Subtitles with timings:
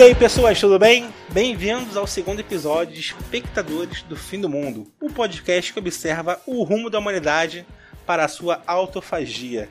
[0.00, 1.12] E aí pessoas, tudo bem?
[1.30, 6.62] Bem-vindos ao segundo episódio de Espectadores do Fim do Mundo, o podcast que observa o
[6.62, 7.66] rumo da humanidade
[8.06, 9.68] para a sua autofagia.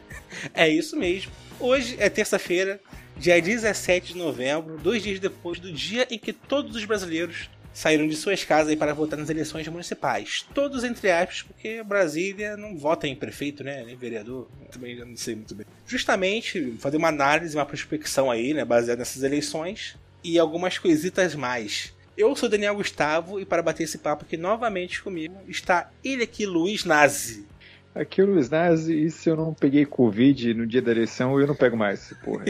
[0.54, 1.32] É isso mesmo.
[1.60, 2.80] Hoje é terça-feira,
[3.18, 8.08] dia 17 de novembro, dois dias depois do dia em que todos os brasileiros saíram
[8.08, 10.46] de suas casas para votar nas eleições municipais.
[10.54, 13.84] Todos entre aspas, porque Brasília não vota em prefeito, né?
[13.84, 14.48] Nem vereador.
[14.70, 15.66] Também não sei muito bem.
[15.88, 18.64] Justamente fazer uma análise, uma prospecção aí, né?
[18.64, 21.94] Baseada nessas eleições e algumas coisitas mais.
[22.18, 26.46] Eu sou Daniel Gustavo e para bater esse papo aqui novamente comigo está ele aqui,
[26.46, 27.48] Luiz Nazi.
[27.96, 31.40] Aqui é o Luiz Nazi, e se eu não peguei Covid no dia da eleição,
[31.40, 32.46] eu não pego mais, porra.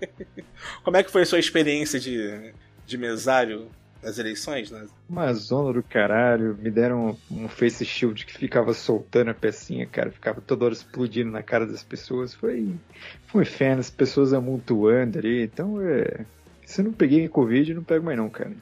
[0.82, 2.52] Como é que foi a sua experiência de,
[2.84, 3.68] de mesário
[4.02, 4.70] nas eleições?
[4.70, 4.92] Nazi?
[5.08, 10.10] Uma zona do caralho, me deram um face shield que ficava soltando a pecinha, cara,
[10.10, 12.34] ficava toda hora explodindo na cara das pessoas.
[12.34, 12.74] Foi,
[13.26, 16.24] foi um inferno, as pessoas amontoando ali, então é
[16.66, 18.52] se eu não peguei Covid, não pego mais não, cara.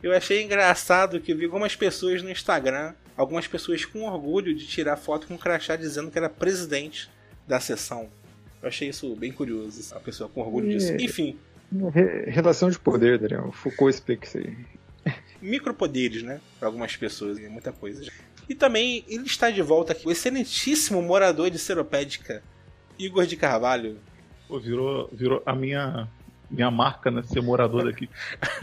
[0.00, 4.96] Eu achei engraçado que vi algumas pessoas no Instagram, algumas pessoas com orgulho de tirar
[4.96, 7.10] foto com um crachá dizendo que era presidente
[7.48, 8.08] da sessão.
[8.62, 10.92] Eu achei isso bem curioso, a pessoa com orgulho disso.
[10.94, 11.36] Enfim.
[12.28, 13.50] Relação de poder, Daniel.
[13.50, 14.56] Foucault explica isso aí.
[15.42, 16.40] Micropoderes, né?
[16.60, 18.08] Para algumas pessoas, é muita coisa.
[18.48, 22.40] E também ele está de volta aqui, o excelentíssimo morador de Seropédica,
[22.96, 23.98] Igor de Carvalho.
[24.46, 26.08] Pô, virou, virou a minha
[26.50, 27.22] minha marca, né?
[27.22, 28.08] Ser morador daqui.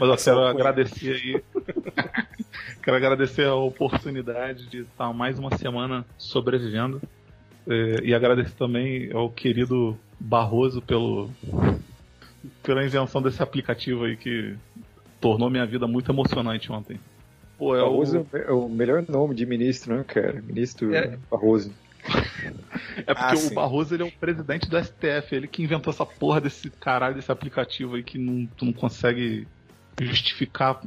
[0.00, 1.42] Mas eu quero agradecer aí.
[2.82, 7.00] quero agradecer a oportunidade de estar mais uma semana sobrevivendo.
[7.68, 11.30] É, e agradecer também ao querido Barroso pelo,
[12.62, 14.56] pela invenção desse aplicativo aí que
[15.20, 16.98] tornou minha vida muito emocionante ontem.
[17.58, 18.36] Pô, é Barroso o...
[18.36, 20.40] é o melhor nome de ministro, né, cara?
[20.42, 21.18] Ministro é...
[21.30, 21.72] Barroso.
[23.06, 26.06] É porque ah, o Barroso ele é o presidente do STF, ele que inventou essa
[26.06, 29.46] porra desse caralho desse aplicativo aí que não, tu não consegue
[30.00, 30.82] justificar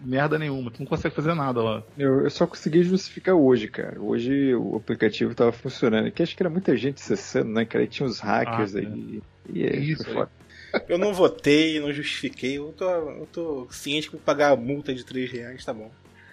[0.00, 1.82] merda nenhuma, tu não consegue fazer nada lá.
[1.98, 4.00] Eu, eu só consegui justificar hoje, cara.
[4.00, 7.84] Hoje o aplicativo tava funcionando, que acho que era muita gente acessando, né, cara?
[7.84, 9.22] E tinha uns hackers ah, aí.
[9.48, 9.52] É.
[9.52, 10.08] E é, isso.
[10.18, 10.26] Aí.
[10.88, 14.92] Eu não votei, não justifiquei, eu tô, eu tô ciente que vou pagar a multa
[14.92, 15.88] de 3 reais, tá bom.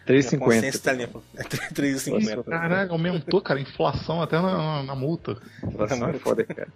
[0.08, 0.82] 3,50.
[0.82, 1.22] Tá limpa.
[1.36, 2.44] É 3,50.
[2.44, 5.38] Caralho, aumentou, cara, inflação até na, na multa.
[5.64, 6.70] Inflação é foda, cara.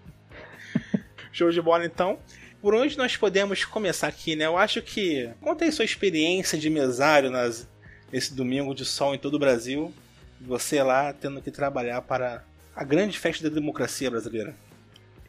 [1.32, 2.20] Show de bola, então.
[2.62, 4.46] Por onde nós podemos começar aqui, né?
[4.46, 5.30] Eu acho que.
[5.42, 7.68] Conta aí sua experiência de mesário nas,
[8.12, 9.94] nesse domingo de sol em todo o Brasil.
[10.42, 12.44] Você lá tendo que trabalhar para
[12.76, 14.56] a grande festa da democracia brasileira.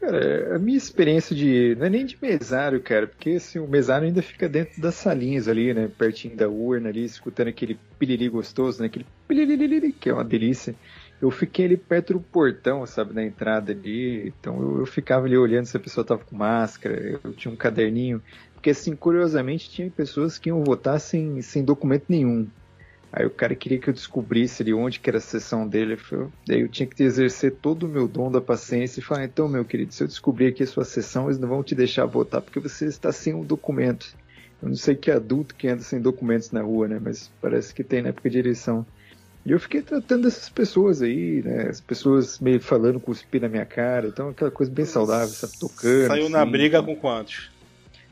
[0.06, 1.75] Cara, a minha experiência de.
[1.77, 5.49] Não é nem de mesário, cara, porque assim, o mesário ainda fica dentro das salinhas
[5.49, 5.91] ali, né?
[5.99, 8.87] Pertinho da urna ali, escutando aquele piliri gostoso, né?
[8.87, 10.77] Aquele piliri que é uma delícia.
[11.21, 14.28] Eu fiquei ali perto do portão, sabe, na entrada ali.
[14.28, 17.56] Então eu, eu ficava ali olhando se a pessoa tava com máscara, eu tinha um
[17.56, 18.23] caderninho.
[18.55, 22.47] Porque assim, curiosamente, tinha pessoas que iam votar sem, sem documento nenhum.
[23.19, 25.97] Aí o cara queria que eu descobrisse ali onde que era a sessão dele.
[26.47, 29.65] Daí eu tinha que exercer todo o meu dom da paciência e falar, então, meu
[29.65, 32.60] querido, se eu descobrir aqui a sua sessão, eles não vão te deixar votar porque
[32.60, 34.06] você está sem um documento.
[34.62, 37.00] Eu não sei que adulto que anda sem documentos na rua, né?
[37.03, 38.84] Mas parece que tem na época de eleição.
[39.47, 41.69] E eu fiquei tratando essas pessoas aí, né?
[41.71, 44.09] As pessoas meio falando, cuspir na minha cara.
[44.09, 45.55] Então, aquela coisa bem saudável, sabe?
[45.59, 46.06] Tocando.
[46.09, 47.50] Saiu assim, na briga com quantos?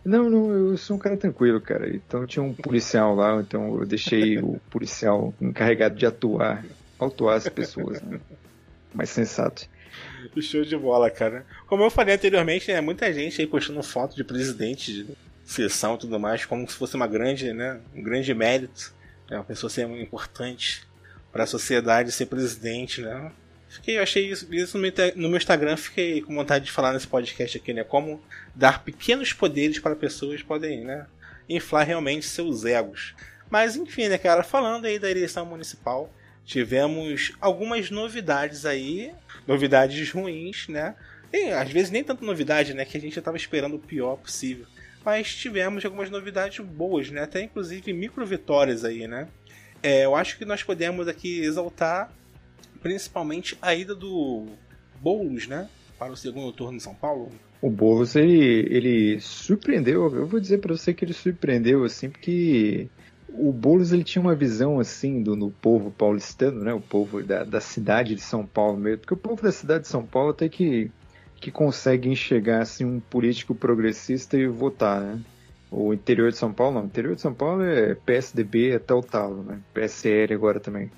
[0.05, 1.89] Não, não, eu sou um cara tranquilo, cara.
[1.89, 6.65] Então tinha um policial lá, então eu deixei o policial encarregado de atuar,
[6.99, 8.21] autuar as pessoas, né?
[8.93, 9.67] Mais sensato.
[10.41, 11.47] Show de bola, cara.
[11.67, 15.99] Como eu falei anteriormente, é muita gente aí postando foto de presidente de sessão e
[15.99, 17.81] tudo mais, como se fosse uma grande, né?
[17.95, 18.93] Um grande mérito.
[19.31, 20.87] É uma pessoa ser importante
[21.33, 23.33] para a sociedade ser presidente, né?
[23.75, 27.59] Fiquei, eu achei isso, isso no meu Instagram, fiquei com vontade de falar nesse podcast
[27.59, 27.83] aqui, né?
[27.83, 28.23] Como
[28.55, 31.07] dar pequenos poderes para pessoas podem, né?
[31.49, 33.15] Inflar realmente seus egos.
[33.51, 36.13] Mas enfim, né, cara, falando aí da eleição municipal,
[36.45, 39.13] tivemos algumas novidades aí,
[39.47, 40.95] novidades ruins, né?
[41.33, 42.85] E, às vezes nem tanta novidade, né?
[42.85, 44.67] Que a gente já estava esperando o pior possível.
[45.05, 47.23] Mas tivemos algumas novidades boas, né?
[47.23, 49.27] Até inclusive micro vitórias aí, né?
[49.83, 52.11] É, eu acho que nós podemos aqui exaltar
[52.85, 54.45] principalmente a ida do
[55.01, 55.71] Boulos, né?
[55.99, 57.31] Para o segundo turno em São Paulo.
[57.63, 60.15] O Boulos, ele, ele surpreendeu.
[60.15, 62.87] Eu vou dizer para você que ele surpreendeu, assim, porque
[63.27, 66.75] o Boulos ele tinha uma visão assim do no povo paulistano, né?
[66.75, 69.89] O povo da, da cidade de São Paulo mesmo, porque o povo da cidade de
[69.89, 70.91] São Paulo até que
[71.41, 75.21] que consegue enxergar assim um político progressista e votar, né?
[75.71, 76.83] O interior de São Paulo, não.
[76.83, 79.59] O interior de São Paulo é PSDB até o talo, né?
[79.73, 80.91] PSL agora também.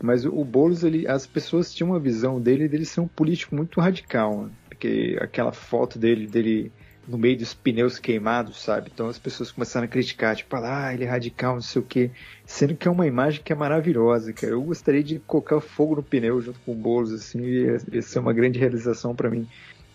[0.00, 3.80] Mas o Boulos, ele, as pessoas tinham uma visão dele dele ser um político muito
[3.80, 4.50] radical, né?
[4.68, 6.70] porque aquela foto dele, dele
[7.08, 8.90] no meio dos pneus queimados, sabe?
[8.92, 12.10] Então as pessoas começaram a criticar, tipo, ah, ele é radical, não sei o quê.
[12.44, 14.52] Sendo que é uma imagem que é maravilhosa, cara.
[14.52, 18.18] Eu gostaria de colocar fogo no pneu junto com o Boulos, assim, ia, ia ser
[18.18, 19.48] uma grande realização para mim.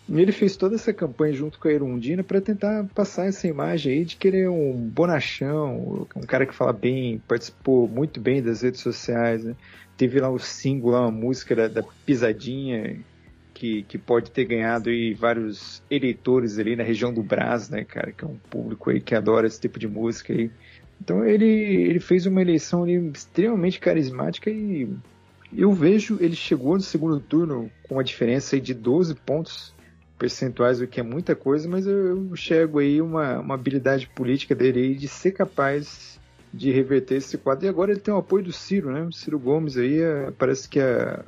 [0.09, 3.93] E ele fez toda essa campanha junto com a Erundina para tentar passar essa imagem
[3.93, 8.41] aí de que ele é um bonachão, um cara que fala bem, participou muito bem
[8.41, 9.55] das redes sociais, né?
[9.97, 12.99] Teve lá o single, lá, uma música da, da Pisadinha,
[13.53, 18.11] que, que pode ter ganhado aí vários eleitores ali na região do Brás, né, cara,
[18.11, 20.51] que é um público aí que adora esse tipo de música aí.
[20.99, 24.89] Então ele, ele fez uma eleição ali extremamente carismática e
[25.55, 29.73] eu vejo ele chegou no segundo turno com uma diferença aí de 12 pontos
[30.17, 34.79] percentuais, o que é muita coisa, mas eu, enxergo aí uma, uma habilidade política dele
[34.79, 36.12] aí de ser capaz
[36.53, 37.65] de reverter esse quadro.
[37.65, 39.03] E agora ele tem o apoio do Ciro, né?
[39.03, 41.25] O Ciro Gomes aí, é, parece que a,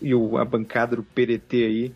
[0.00, 1.94] e o, a bancada do PDT aí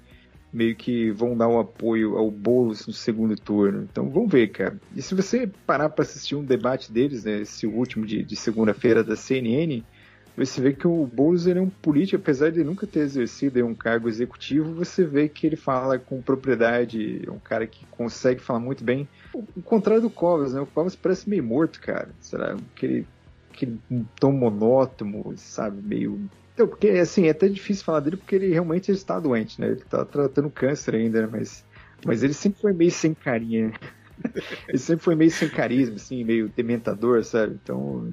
[0.53, 3.89] meio que vão dar um apoio ao Boulos no segundo turno.
[3.91, 4.79] Então vamos ver, cara.
[4.95, 9.03] E se você parar para assistir um debate deles, né, esse último de, de segunda-feira
[9.03, 9.83] da CNN,
[10.37, 13.75] você vê que o Boulos ele é um político, apesar de nunca ter exercido um
[13.75, 18.59] cargo executivo, você vê que ele fala com propriedade, é um cara que consegue falar
[18.59, 19.09] muito bem.
[19.33, 20.61] O, contrário do Covas, né?
[20.61, 22.09] O Covas parece meio morto, cara.
[22.21, 22.57] Será?
[22.75, 23.07] Aquele,
[23.53, 23.79] aquele
[24.19, 25.81] tom monótono, sabe?
[25.81, 26.21] Meio.
[26.53, 29.69] Então, porque assim, é até difícil falar dele porque ele realmente está doente, né?
[29.69, 31.29] Ele está tratando câncer ainda, né?
[31.31, 31.65] mas,
[32.05, 33.73] mas ele sempre foi meio sem carinha.
[34.69, 37.57] ele sempre foi meio sem carisma, assim, meio dementador, sabe?
[37.63, 38.13] Então,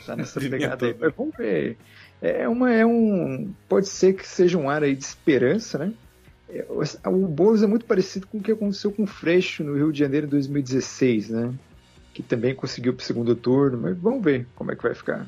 [0.00, 0.96] tá nessa pegada aí.
[0.98, 1.76] Mas vamos ver.
[2.22, 3.52] É, uma, é um.
[3.68, 5.92] Pode ser que seja um ar aí de esperança, né?
[6.48, 6.64] É,
[7.08, 9.98] o Boulos é muito parecido com o que aconteceu com o Freixo no Rio de
[9.98, 11.54] Janeiro em 2016, né?
[12.12, 15.26] Que também conseguiu pro segundo turno, mas vamos ver como é que vai ficar.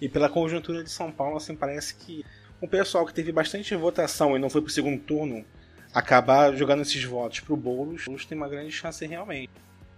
[0.00, 2.24] E pela conjuntura de São Paulo, assim, parece que
[2.60, 5.44] o pessoal que teve bastante votação e não foi pro segundo turno
[5.92, 9.50] acabar jogando esses votos pro Boulos, Boulos tem uma grande chance realmente.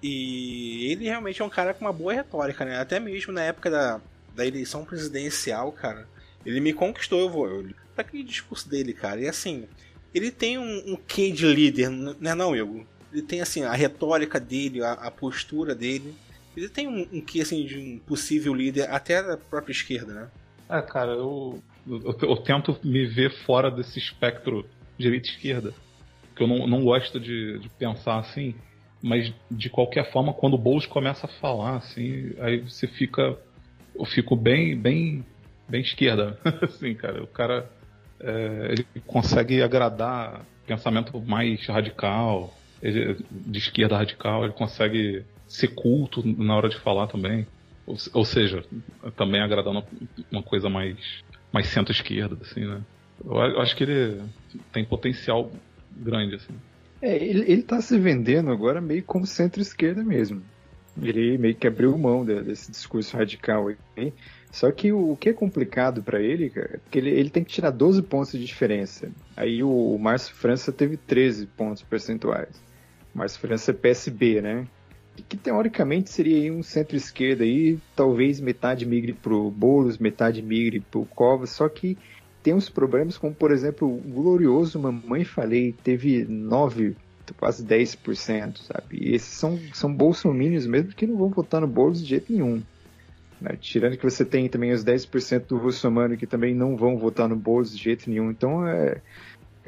[0.03, 2.79] E ele realmente é um cara com uma boa retórica, né?
[2.79, 4.01] Até mesmo na época da,
[4.35, 6.09] da eleição presidencial, cara,
[6.45, 7.49] ele me conquistou, eu vou.
[7.49, 9.21] Eu, pra aquele discurso dele, cara.
[9.21, 9.67] E assim,
[10.15, 12.85] ele tem um, um quê de líder, né não, Igor?
[13.13, 16.15] Ele tem assim, a retórica dele, a, a postura dele.
[16.57, 20.29] Ele tem um, um quê assim, de um possível líder até da própria esquerda, né?
[20.69, 24.67] É, cara, eu, eu, eu tento me ver fora desse espectro
[24.99, 25.75] direita-esquerda.
[26.29, 28.55] Porque eu não, não gosto de, de pensar assim.
[29.03, 33.37] Mas de qualquer forma, quando o Boulos começa a falar, assim, aí você fica
[33.95, 35.25] eu fico bem, bem,
[35.69, 37.23] bem esquerda, assim, cara.
[37.23, 37.71] O cara
[38.21, 46.23] é, ele consegue agradar pensamento mais radical, ele, de esquerda radical, ele consegue ser culto
[46.25, 47.47] na hora de falar também.
[47.87, 48.65] Ou, ou seja,
[49.17, 49.85] também agradando
[50.31, 50.97] uma coisa mais,
[51.53, 52.81] mais centro-esquerda, assim, né?
[53.25, 54.23] Eu, acho que ele
[54.73, 55.51] tem potencial
[55.91, 56.55] grande, assim.
[57.03, 60.41] É, ele, ele tá se vendendo agora meio como centro-esquerda mesmo.
[61.01, 64.13] Ele meio que abriu mão desse discurso radical aí.
[64.53, 67.53] Só que o, que é complicado para ele, cara, é que ele, ele tem que
[67.53, 69.11] tirar 12 pontos de diferença.
[69.37, 72.63] Aí o, o Márcio França teve 13 pontos percentuais.
[73.15, 74.67] Márcio França é PSB, né?
[75.17, 81.07] Que, que teoricamente seria um centro-esquerda aí, talvez metade migre pro Boulos, metade migre pro
[81.07, 81.99] Covas, só que
[82.43, 86.97] tem uns problemas como, por exemplo, o glorioso Mamãe Falei teve 9
[87.39, 88.99] quase 10%, sabe?
[88.99, 92.63] E esses são, são bolsominions mesmo que não vão votar no Boulos de jeito nenhum.
[93.41, 93.57] Né?
[93.61, 97.37] Tirando que você tem também os 10% do russomano que também não vão votar no
[97.37, 98.31] Boulos de jeito nenhum.
[98.31, 99.01] Então, é,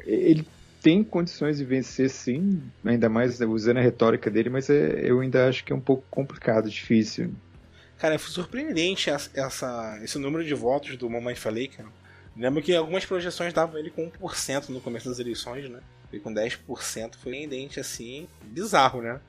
[0.05, 0.45] ele
[0.81, 5.47] tem condições de vencer sim, ainda mais usando a retórica dele, mas é, eu ainda
[5.47, 7.31] acho que é um pouco complicado, difícil.
[7.97, 11.89] Cara, foi surpreendente essa, esse número de votos do Mamãe Falei, cara.
[12.35, 15.79] Lembro que algumas projeções davam ele com 1% no começo das eleições, né?
[16.11, 16.75] E com 10% foi
[17.35, 19.19] surpreendente assim, bizarro, né?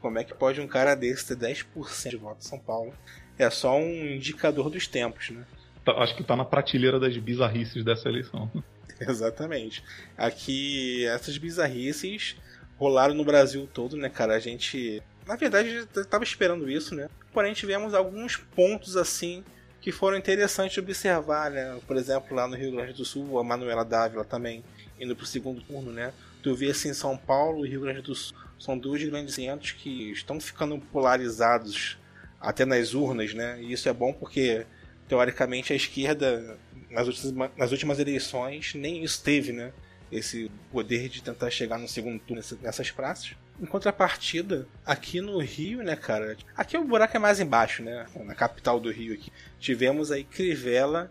[0.00, 2.92] Como é que pode um cara desse ter 10% de voto em São Paulo?
[3.38, 5.44] É só um indicador dos tempos, né?
[5.84, 8.50] Tá, acho que tá na prateleira das bizarrices dessa eleição.
[9.00, 9.82] Exatamente.
[10.16, 12.36] Aqui, essas bizarrices
[12.76, 14.34] rolaram no Brasil todo, né, cara?
[14.34, 17.08] A gente, na verdade, tava esperando isso, né?
[17.32, 19.44] Porém, tivemos alguns pontos assim
[19.82, 21.78] que foram interessantes observar, né?
[21.86, 24.64] Por exemplo, lá no Rio Grande do Sul, a Manuela Dávila também
[24.98, 26.14] indo para o segundo turno, né?
[26.40, 30.12] Tu vê assim, São Paulo e Rio Grande do Sul são dois grandes centros que
[30.12, 31.98] estão ficando polarizados
[32.40, 33.60] até nas urnas, né?
[33.60, 34.64] E isso é bom porque,
[35.08, 36.56] teoricamente, a esquerda,
[36.88, 39.72] nas últimas, nas últimas eleições, nem isso teve, né?
[40.12, 43.34] Esse poder de tentar chegar no segundo turno nessas praças.
[43.60, 46.36] Em contrapartida, aqui no Rio, né, cara?
[46.56, 48.06] Aqui o buraco é mais embaixo, né?
[48.24, 49.32] Na capital do Rio aqui.
[49.60, 51.10] Tivemos aí Crivella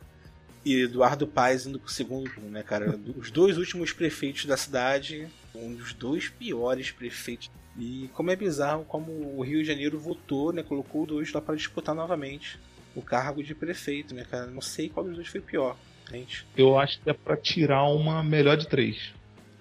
[0.65, 2.99] e Eduardo Paes indo pro segundo turno, né, cara?
[3.15, 7.49] Os dois últimos prefeitos da cidade, um dos dois piores prefeitos.
[7.77, 10.61] E como é bizarro como o Rio de Janeiro votou, né?
[10.61, 12.59] Colocou dois lá para disputar novamente
[12.95, 14.47] o cargo de prefeito, né, cara?
[14.47, 15.77] Não sei qual dos dois foi pior,
[16.11, 16.45] gente.
[16.57, 19.13] Eu acho que é pra tirar uma melhor de três.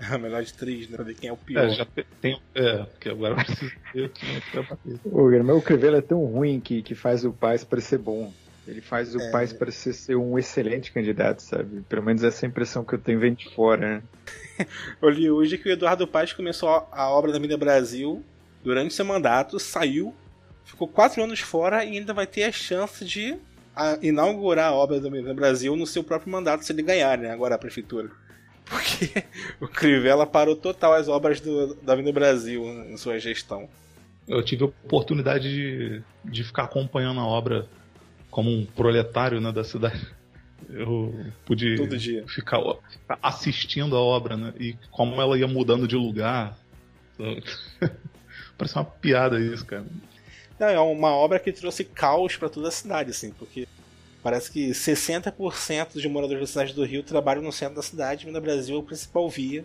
[0.09, 0.97] A melhor de três, né?
[0.97, 1.65] Pra ver quem é o pior.
[1.65, 1.87] É, já
[2.21, 2.41] tem.
[2.55, 5.01] É, porque agora eu preciso ver quem é que bater.
[5.05, 8.33] O Crivella é tão ruim que, que faz o Paz parecer bom.
[8.67, 9.31] Ele faz o é.
[9.31, 11.83] Paz parecer ser um excelente candidato, sabe?
[11.89, 14.03] Pelo menos essa é a impressão que eu tenho vendo de fora, né?
[15.03, 18.23] eu li hoje que o Eduardo Paz começou a obra da Mídia Brasil
[18.63, 20.15] durante seu mandato, saiu,
[20.65, 23.37] ficou quatro anos fora e ainda vai ter a chance de
[24.03, 27.31] inaugurar a obra da Mídia Brasil no seu próprio mandato se ele ganhar, né?
[27.31, 28.11] Agora a prefeitura.
[28.71, 29.25] Porque
[29.61, 33.69] o Crivella parou total as obras do, da Avenida Brasil em sua gestão.
[34.29, 37.67] Eu tive a oportunidade de, de ficar acompanhando a obra
[38.31, 40.07] como um proletário né, da cidade.
[40.69, 41.13] Eu
[41.45, 41.77] pude
[42.29, 42.61] ficar,
[43.21, 44.55] assistindo a obra, né?
[44.61, 46.57] E como ela ia mudando de lugar.
[48.57, 49.85] Parece uma piada isso, cara.
[50.61, 53.67] Não, é uma obra que trouxe caos para toda a cidade, assim, porque
[54.23, 58.31] Parece que 60% dos moradores da cidade do Rio trabalham no centro da cidade, e
[58.31, 59.65] no Brasil é a principal via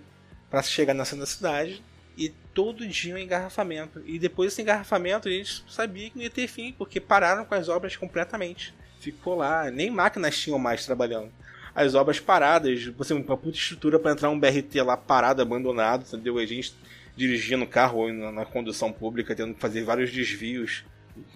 [0.49, 1.83] para se chegar no centro da cidade.
[2.17, 4.01] E todo dia um engarrafamento.
[4.05, 7.53] E depois desse engarrafamento a gente sabia que não ia ter fim, porque pararam com
[7.53, 8.73] as obras completamente.
[9.01, 11.29] Ficou lá, nem máquinas tinham mais trabalhando.
[11.75, 16.37] As obras paradas, você uma puta estrutura para entrar um BRT lá parado, abandonado, entendeu?
[16.37, 16.73] A gente
[17.17, 20.85] dirigindo o carro na, na condução pública, tendo que fazer vários desvios,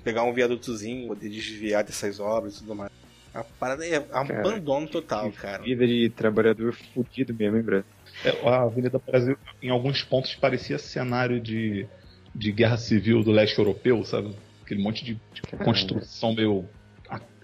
[0.02, 2.99] pegar um viadutozinho, poder desviar dessas obras e tudo mais.
[3.34, 5.64] A parada é abandono total, cara.
[5.64, 7.84] Vida de trabalhador fudido mesmo, hein, Brad?
[8.26, 11.88] É, a Avenida Brasil, em alguns pontos, parecia cenário de,
[12.34, 14.36] de guerra civil do leste europeu, sabe?
[14.64, 16.68] Aquele monte de, de construção meio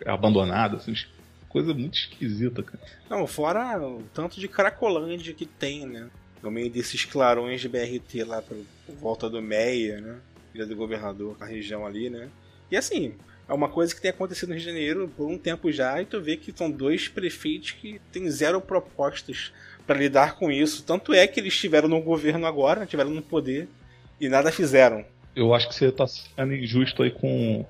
[0.06, 0.94] abandonada, assim,
[1.50, 2.84] coisa muito esquisita, cara.
[3.10, 6.10] Não, fora o tanto de cracolândia que tem, né?
[6.42, 10.20] No meio desses clarões de BRT lá por, por volta do Meia, né?
[10.54, 12.30] Ilha do Governador, a região ali, né?
[12.70, 13.15] E assim,
[13.48, 16.06] é uma coisa que tem acontecido no Rio de Janeiro por um tempo já, e
[16.06, 19.52] tu vê que são dois prefeitos que têm zero propostas
[19.86, 20.84] para lidar com isso.
[20.84, 23.68] Tanto é que eles estiveram no governo agora, estiveram no poder,
[24.20, 25.06] e nada fizeram.
[25.36, 27.66] Eu acho que você está sendo injusto aí com,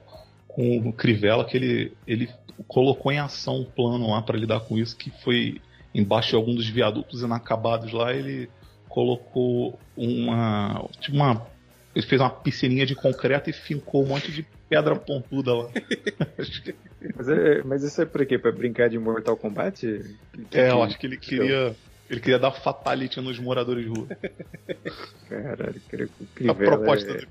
[0.48, 2.30] com o Crivella, que ele, ele
[2.68, 5.60] colocou em ação um plano lá para lidar com isso, que foi
[5.94, 8.50] embaixo de algum dos viadutos inacabados lá, ele
[8.88, 10.88] colocou uma.
[11.00, 11.48] Tipo uma.
[11.94, 15.70] Ele fez uma piscininha de concreto e fincou um monte de pedra pontuda lá.
[17.16, 18.38] mas, é, mas, isso é pra quê?
[18.38, 20.02] Pra brincar de Mortal Kombat?
[20.50, 21.76] Que, é, eu acho que ele queria.
[22.10, 24.08] Ele queria dar fatality nos moradores de rua.
[25.28, 26.74] Caralho, cara, o Crivella.
[26.74, 27.14] A proposta é...
[27.14, 27.28] dele.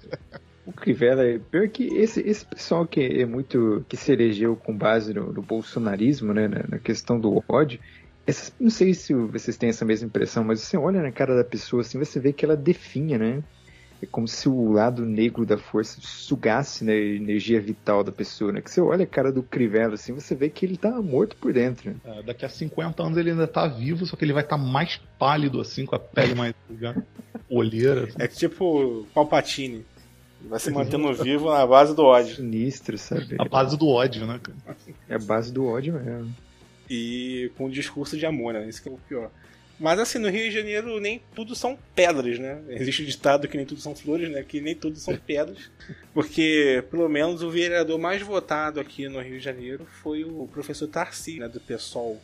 [0.67, 1.39] O Crivella é.
[1.39, 3.85] Pior que esse, esse pessoal que é muito.
[3.89, 6.49] que se elegeu com base no, no bolsonarismo, né?
[6.49, 7.79] Na, na, questão do ódio.
[8.27, 11.45] Essa, não sei se vocês têm essa mesma impressão, mas você olha na cara da
[11.45, 13.43] pessoa assim, você vê que ela definha, né?
[14.03, 18.53] É como se o lado negro da força sugasse né, a energia vital da pessoa,
[18.53, 18.61] né?
[18.61, 21.53] Que você olha a cara do Crivella assim, você vê que ele tá morto por
[21.53, 21.91] dentro.
[21.91, 21.97] Né?
[22.05, 24.63] É, daqui a 50 anos ele ainda tá vivo, só que ele vai estar tá
[24.63, 26.55] mais pálido assim, com a pele mais
[27.49, 28.05] olheira.
[28.05, 28.17] Assim.
[28.19, 29.85] É tipo Palpatine.
[30.49, 32.37] Vai se mantendo vivo na base do ódio.
[32.37, 33.37] Sinistro, sabe?
[33.39, 34.77] A base do ódio, né, cara?
[35.09, 36.35] É a base do ódio mesmo.
[36.91, 38.69] E com um discurso de amor, né?
[38.69, 39.31] Isso que é o pior.
[39.79, 42.63] Mas assim, no Rio de Janeiro nem tudo são pedras, né?
[42.69, 44.43] Existe o ditado que nem tudo são flores, né?
[44.43, 45.71] Que nem tudo são pedras.
[46.13, 50.87] Porque, pelo menos, o vereador mais votado aqui no Rio de Janeiro foi o professor
[50.87, 51.49] Tarcísio, né?
[51.49, 52.21] Do PSOL.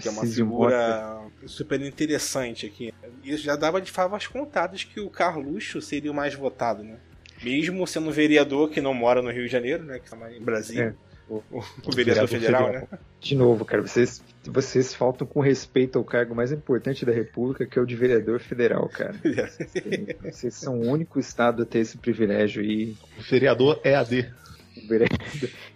[0.00, 2.92] que é uma figura super interessante aqui.
[3.24, 6.96] Isso já dava de favas contadas que o Carluxo seria o mais votado, né?
[7.42, 9.98] Mesmo sendo vereador que não mora no Rio de Janeiro, né?
[9.98, 10.96] Que está em Brasília.
[11.08, 12.98] É o, o vereador federal, federal, né?
[13.20, 17.78] De novo, cara, vocês, vocês faltam com respeito ao cargo mais importante da República, que
[17.78, 19.14] é o de vereador federal, cara.
[20.22, 22.96] vocês são o único estado a ter esse privilégio aí.
[23.18, 24.32] O vereador é AD.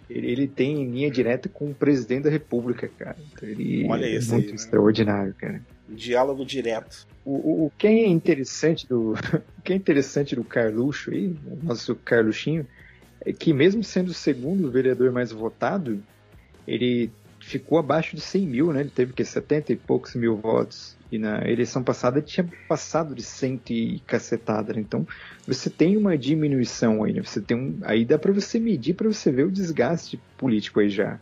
[0.09, 3.15] Ele, ele tem linha direta com o presidente da República, cara.
[3.31, 4.55] Então ele Olha é muito aí, né?
[4.55, 5.61] extraordinário, cara.
[5.87, 7.07] Diálogo direto.
[7.23, 9.13] O, o, o que é interessante do
[9.57, 12.67] o que é interessante do Carluxo aí, o nosso Carluxinho,
[13.21, 16.01] é que mesmo sendo o segundo vereador mais votado,
[16.67, 17.11] ele
[17.47, 18.81] ficou abaixo de 100 mil, né?
[18.81, 20.95] Ele teve que 70 e poucos mil votos.
[21.09, 24.73] E na eleição passada tinha passado de 100 e cacetada.
[24.73, 24.81] Né?
[24.81, 25.07] Então
[25.47, 27.21] você tem uma diminuição aí, né?
[27.23, 30.89] Você tem um, aí dá para você medir para você ver o desgaste político aí
[30.89, 31.19] já.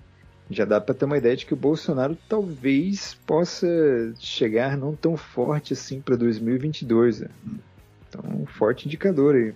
[0.49, 3.67] Já dá para ter uma ideia de que o Bolsonaro talvez possa
[4.19, 7.21] chegar não tão forte assim para 2022.
[7.21, 7.29] Né?
[8.09, 9.53] Então, um forte indicador aí.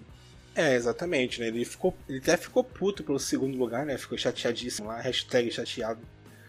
[0.55, 1.47] É, exatamente, né?
[1.47, 1.95] Ele ficou.
[2.07, 3.97] Ele até ficou puto pelo segundo lugar, né?
[3.97, 5.99] Ficou chateadíssimo lá, hashtag chateado.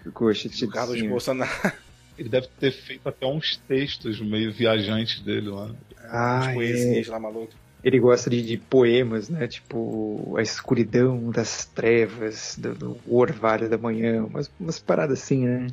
[0.02, 0.72] Ficou chateado.
[0.72, 1.72] Carlos Bolsonaro.
[2.18, 5.70] Ele deve ter feito até uns textos meio viajantes dele lá.
[6.04, 7.10] Ah, As poesias é.
[7.10, 7.54] lá maluco.
[7.82, 9.48] Ele gosta de, de, poemas, né?
[9.48, 15.68] Tipo, a escuridão das trevas, do, do orvalho da manhã, umas, umas paradas assim, né?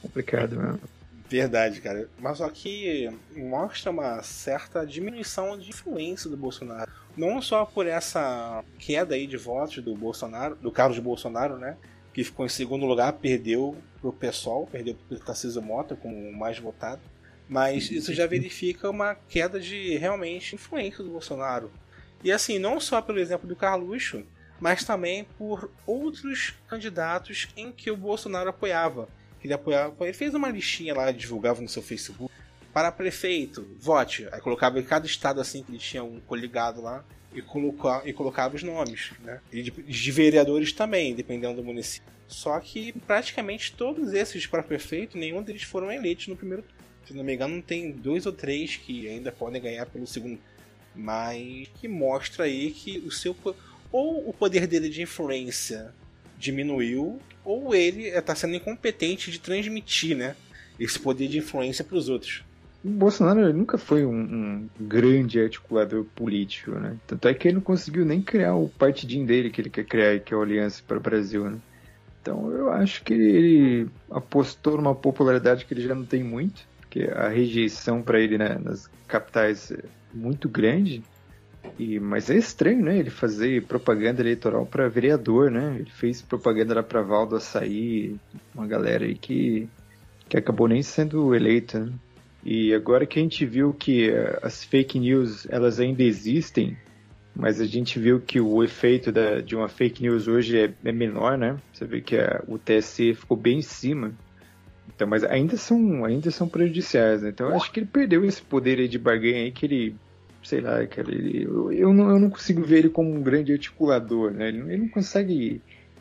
[0.00, 0.80] Complicado mesmo.
[1.28, 2.08] Verdade, cara.
[2.20, 6.92] Mas só que mostra uma certa diminuição de influência do Bolsonaro.
[7.16, 11.76] Não só por essa queda aí de votos do Bolsonaro, do Carlos Bolsonaro, né?
[12.14, 16.58] Que ficou em segundo lugar, perdeu pro PSOL, perdeu pro Tarcísio Mota como o mais
[16.58, 17.02] votado.
[17.46, 21.70] Mas isso já verifica uma queda de realmente influência do Bolsonaro.
[22.22, 24.24] E assim, não só pelo exemplo do Carluxo,
[24.58, 29.06] mas também por outros candidatos em que o Bolsonaro apoiava
[29.44, 29.94] ele apoiava.
[30.00, 32.32] Ele fez uma listinha lá, divulgava no seu Facebook.
[32.72, 34.26] Para prefeito, vote.
[34.32, 38.12] Aí colocava em cada estado assim que ele tinha um coligado lá e, colocava, e
[38.12, 39.40] colocava os nomes, né?
[39.52, 42.12] E de, de vereadores também, dependendo do município.
[42.26, 46.84] Só que praticamente todos esses para prefeito, nenhum deles foram eleitos no primeiro turno.
[47.06, 50.38] Se não me engano, tem dois ou três que ainda podem ganhar pelo segundo.
[50.94, 53.36] Mas que mostra aí que o seu.
[53.92, 55.92] Ou o poder dele de influência
[56.38, 60.34] diminuiu, ou ele está sendo incompetente de transmitir né,
[60.78, 62.42] esse poder de influência para os outros.
[62.84, 66.98] O Bolsonaro nunca foi um, um, grande articulador político, né?
[67.06, 70.20] Tanto é que ele não conseguiu nem criar o partidinho dele que ele quer criar,
[70.20, 71.56] que é a Aliança para o Brasil, né?
[72.20, 77.04] Então eu acho que ele apostou numa popularidade que ele já não tem muito, porque
[77.04, 81.02] a rejeição para ele né, nas capitais é muito grande.
[81.78, 82.98] E, mas é estranho, né?
[82.98, 85.76] Ele fazer propaganda eleitoral para vereador, né?
[85.78, 88.14] Ele fez propaganda para Valdo Açaí,
[88.54, 89.66] uma galera aí que,
[90.28, 91.80] que acabou nem sendo eleita.
[91.80, 91.92] Né?
[92.44, 96.76] E agora que a gente viu que eh, as fake news elas ainda existem,
[97.34, 100.92] mas a gente viu que o efeito da, de uma fake news hoje é, é
[100.92, 101.56] menor, né?
[101.72, 104.12] Você vê que a, o TSE ficou bem em cima.
[104.94, 107.30] Então, mas ainda são, ainda são prejudiciais, né?
[107.30, 109.96] Então eu acho que ele perdeu esse poder de barganha aí que ele
[110.44, 113.52] sei lá, cara, ele, eu, eu, não, eu não consigo ver ele como um grande
[113.52, 114.48] articulador, né?
[114.48, 115.60] Ele, ele não consegue.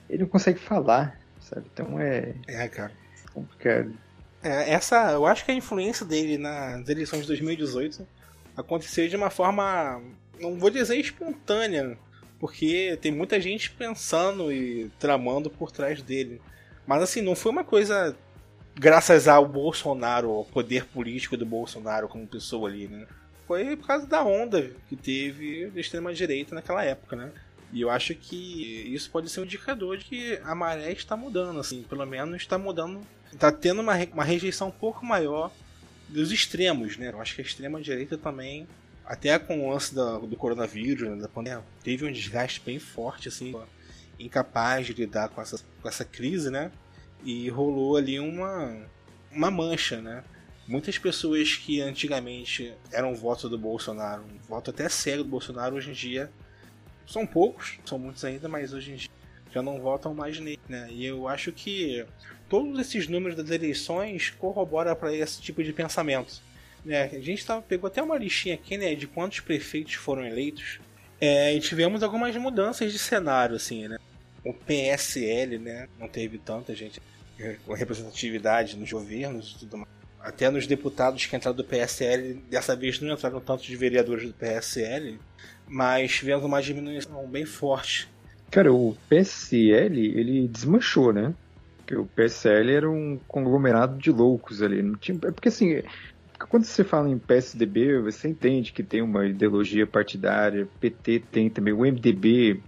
[0.10, 1.66] Ele não consegue falar, sabe?
[1.74, 2.36] Então é.
[2.48, 2.92] É, cara.
[3.34, 3.94] Complicado.
[4.44, 8.06] É, essa, eu acho que a influência dele nas eleições de 2018
[8.56, 10.02] aconteceu de uma forma,
[10.40, 11.98] não vou dizer espontânea,
[12.40, 16.42] porque tem muita gente pensando e tramando por trás dele.
[16.86, 18.16] Mas assim, não foi uma coisa
[18.76, 23.08] graças ao Bolsonaro, ao poder político do Bolsonaro como pessoa ali, né?
[23.48, 27.32] foi por causa da onda que teve da extrema-direita naquela época, né?
[27.72, 31.60] E eu acho que isso pode ser um indicador de que a maré está mudando,
[31.60, 33.02] assim, pelo menos está mudando,
[33.34, 35.52] está tendo uma, uma rejeição um pouco maior
[36.10, 37.10] dos extremos, né?
[37.12, 38.68] Eu acho que a extrema-direita também,
[39.06, 43.28] até com o lance da, do coronavírus, né, da pandemia, teve um desgaste bem forte,
[43.28, 43.56] assim,
[44.20, 46.72] incapaz de lidar com essa, com essa crise, né?
[47.24, 48.86] E rolou ali uma,
[49.32, 50.24] uma mancha, né?
[50.68, 55.90] Muitas pessoas que antigamente eram voto do Bolsonaro, um voto até cego do Bolsonaro, hoje
[55.90, 56.32] em dia
[57.06, 59.10] são poucos, são muitos ainda, mas hoje em dia
[59.52, 60.88] já não votam mais nele, né?
[60.90, 62.06] E eu acho que
[62.54, 66.40] todos esses números das eleições corroboram para esse tipo de pensamento.
[66.86, 67.06] Né?
[67.06, 70.80] A gente tava, pegou até uma listinha aqui, né, de quantos prefeitos foram eleitos.
[71.20, 73.98] É, e tivemos algumas mudanças de cenário, assim, né?
[74.46, 77.02] O PSL, né, não teve tanta gente
[77.66, 79.90] com representatividade nos governos e tudo mais
[80.20, 84.34] até nos deputados que entraram do PSL, dessa vez não entraram tanto de vereadores do
[84.34, 85.20] PSL,
[85.68, 88.08] mas tivemos uma diminuição bem forte.
[88.52, 91.34] Cara, o PSL, ele desmanchou, né?
[91.84, 94.82] Porque o PSL era um conglomerado de loucos ali.
[94.82, 95.18] Não tinha...
[95.24, 95.82] É porque assim,
[96.50, 101.74] quando você fala em PSDB, você entende que tem uma ideologia partidária, PT tem também,
[101.74, 102.62] o MDB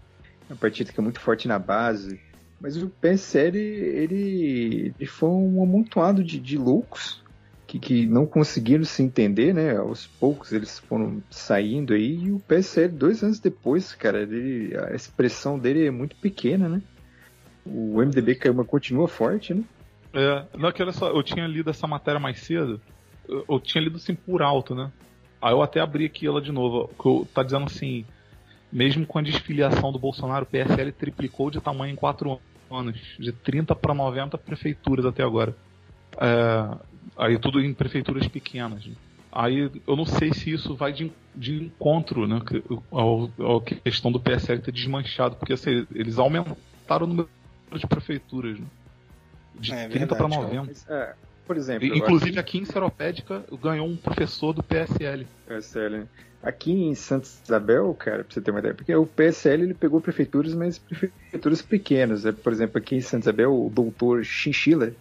[0.50, 2.20] é um partido que é muito forte na base.
[2.60, 7.24] Mas o PSL, ele, ele foi um amontoado de, de loucos
[7.68, 9.76] que, que não conseguiram se entender, né?
[9.76, 14.96] Aos poucos eles foram saindo aí e o PSL dois anos depois, cara, ele, a
[14.96, 16.82] expressão dele é muito pequena, né?
[17.66, 19.64] O MDB caiu, mas continua forte, né?
[20.14, 22.80] É, não, que olha só, eu tinha lido essa matéria mais cedo,
[23.28, 24.92] eu, eu, tinha lido assim por alto, né?
[25.42, 28.06] Aí eu até abri aqui ela de novo, que tá dizendo assim,
[28.72, 32.40] mesmo com a desfiliação do Bolsonaro, o PSL triplicou de tamanho em quatro
[32.72, 35.56] anos, de 30 para 90 prefeituras até agora.
[36.18, 36.78] É,
[37.18, 38.86] Aí tudo em prefeituras pequenas.
[38.86, 38.94] Né?
[39.32, 42.42] Aí eu não sei se isso vai de, de encontro né,
[42.92, 47.30] ao, questão do PSL ter desmanchado, porque assim, eles aumentaram o número
[47.74, 48.60] de prefeituras.
[48.60, 48.66] Né?
[49.56, 50.74] De é, 30 para 90.
[50.90, 51.14] É,
[51.46, 51.86] por exemplo.
[51.86, 55.28] Inclusive aqui, aqui em Seropédica ganhou um professor do PSL.
[55.48, 56.06] PSL.
[56.44, 60.00] Aqui em Santa Isabel, cara, pra você ter uma ideia, porque o PSL ele pegou
[60.00, 62.24] prefeituras, mas prefeituras pequenas.
[62.24, 62.32] Né?
[62.32, 64.94] Por exemplo, aqui em Santa Isabel, o doutor Chinchilla,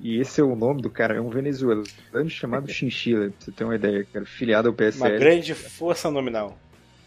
[0.00, 1.86] e esse é o nome do cara, é um venezuelano
[2.28, 5.12] chamado Chinchilla, pra você ter uma ideia, cara, filiado ao PSL.
[5.12, 6.58] Uma grande força nominal.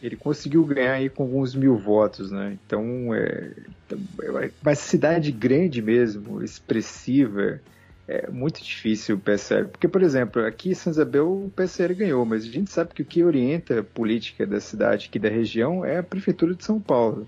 [0.06, 2.58] Ele conseguiu ganhar aí com alguns mil votos, né?
[2.66, 3.52] Então, é,
[3.92, 7.60] é uma cidade grande mesmo, expressiva,
[8.08, 9.68] é muito difícil o PSL.
[9.68, 13.02] Porque, por exemplo, aqui em São Isabel o PSL ganhou, mas a gente sabe que
[13.02, 16.80] o que orienta a política da cidade aqui da região é a Prefeitura de São
[16.80, 17.28] Paulo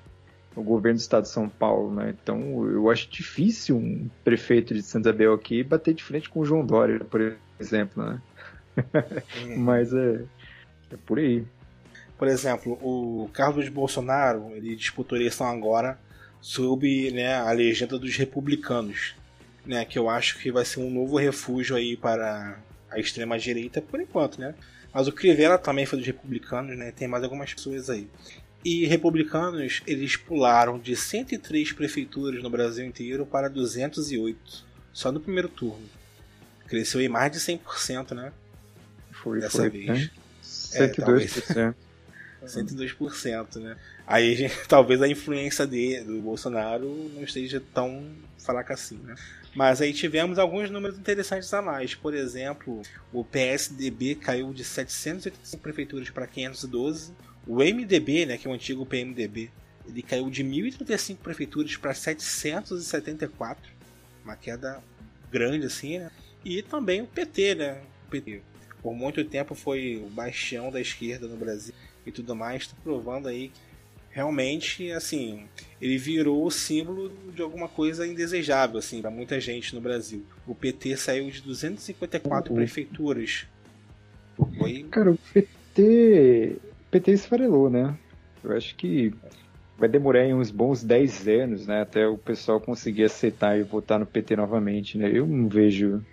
[0.58, 2.16] o governo do estado de São Paulo, né?
[2.22, 6.46] Então eu acho difícil um prefeito de Santa Isabel aqui bater de frente com o
[6.46, 8.22] João Dória, por exemplo, né?
[9.56, 10.24] Mas é,
[10.92, 11.46] é por aí.
[12.18, 16.00] Por exemplo, o Carlos Bolsonaro ele disputou a eleição agora
[16.42, 19.16] sob né, a legenda dos republicanos,
[19.66, 19.86] né?
[19.86, 22.58] Que eu acho que vai ser um novo refúgio aí para
[22.90, 24.56] a extrema direita por enquanto, né?
[24.94, 26.92] Mas o Crivella também foi dos republicanos, né?
[26.92, 28.08] Tem mais algumas pessoas aí.
[28.66, 35.48] E republicanos, eles pularam de 103 prefeituras no Brasil inteiro para 208, só no primeiro
[35.48, 35.86] turno.
[36.68, 38.34] Cresceu em mais de 100%, né?
[39.12, 39.88] Foi, Dessa foi, vez.
[39.88, 40.10] Né?
[40.44, 41.58] 102%.
[41.58, 41.87] É,
[42.46, 43.78] 102%, né?
[44.06, 48.06] Aí gente, talvez a influência dele, do Bolsonaro não esteja tão
[48.38, 49.16] fraca assim, né?
[49.56, 51.96] Mas aí tivemos alguns números interessantes a mais.
[51.96, 57.12] Por exemplo, o PSDB caiu de 785 prefeituras para 512,
[57.48, 59.50] o MDB, né, que é o antigo PMDB,
[59.88, 63.72] ele caiu de 1.035 prefeituras para 774,
[64.24, 64.84] uma queda
[65.32, 66.12] grande assim, né?
[66.44, 67.82] E também o PT, né?
[68.06, 68.42] O PT,
[68.82, 71.74] por muito tempo foi o bastião da esquerda no Brasil
[72.10, 73.60] e tudo mais, está provando aí que
[74.10, 75.44] realmente, assim,
[75.82, 80.26] ele virou o símbolo de alguma coisa indesejável, assim, para muita gente no Brasil.
[80.48, 82.58] O PT saiu de 254 uhum.
[82.58, 83.46] prefeituras.
[84.58, 84.86] Foi...
[84.90, 86.58] Cara, o PT
[86.90, 87.96] PT esfarelou, né?
[88.44, 89.14] Eu acho que
[89.78, 91.82] vai demorar uns bons 10 anos, né?
[91.82, 95.10] Até o pessoal conseguir aceitar e votar no PT novamente, né?
[95.14, 96.04] Eu não vejo.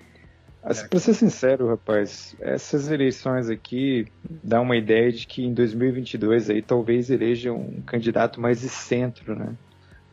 [0.64, 4.06] Assim, pra ser sincero, rapaz, essas eleições aqui
[4.42, 9.36] dá uma ideia de que em 2022 aí talvez eleja um candidato mais de centro,
[9.36, 9.54] né?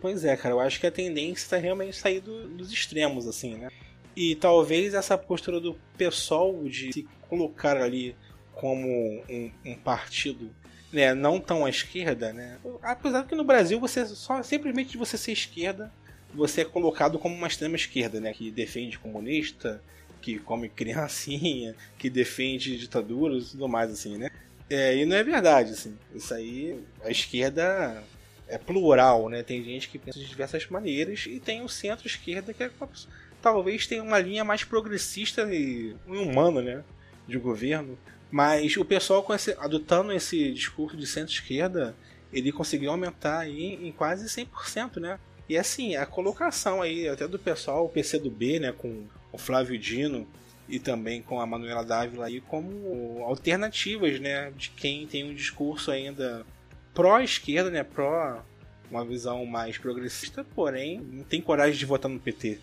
[0.02, 3.56] Pois é, cara, eu acho que a tendência está realmente sair do, dos extremos, assim,
[3.56, 3.70] né?
[4.14, 8.14] E talvez essa postura do pessoal de se colocar ali
[8.54, 8.88] como
[9.30, 10.50] um, um partido
[10.92, 12.58] né, não tão à esquerda, né?
[12.82, 15.92] Apesar que no Brasil você só simplesmente de você ser esquerda,
[16.34, 19.82] você é colocado como uma extrema esquerda, né, que defende comunista,
[20.22, 24.30] que come criancinha, que defende ditaduras e tudo mais assim, né?
[24.70, 25.98] É, e não é verdade, assim.
[26.16, 28.02] Isso aí, a esquerda
[28.48, 29.44] é plural, né?
[29.44, 32.72] Tem gente que pensa de diversas maneiras e tem o centro-esquerda que é,
[33.42, 36.84] talvez tenha uma linha mais progressista e humana, né?
[37.28, 37.98] De governo.
[38.32, 41.94] Mas o pessoal esse, adotando esse discurso de centro-esquerda,
[42.32, 45.20] ele conseguiu aumentar aí em quase 100%, né?
[45.50, 50.28] E assim, a colocação aí até do pessoal, o PCdoB, né, com o Flávio Dino
[50.68, 55.92] e também com a Manuela Dávila aí como alternativas, né, de quem tem um discurso
[55.92, 56.46] ainda
[56.94, 58.44] pró-esquerda, né, pró
[58.90, 62.60] uma visão mais progressista, porém não tem coragem de votar no PT.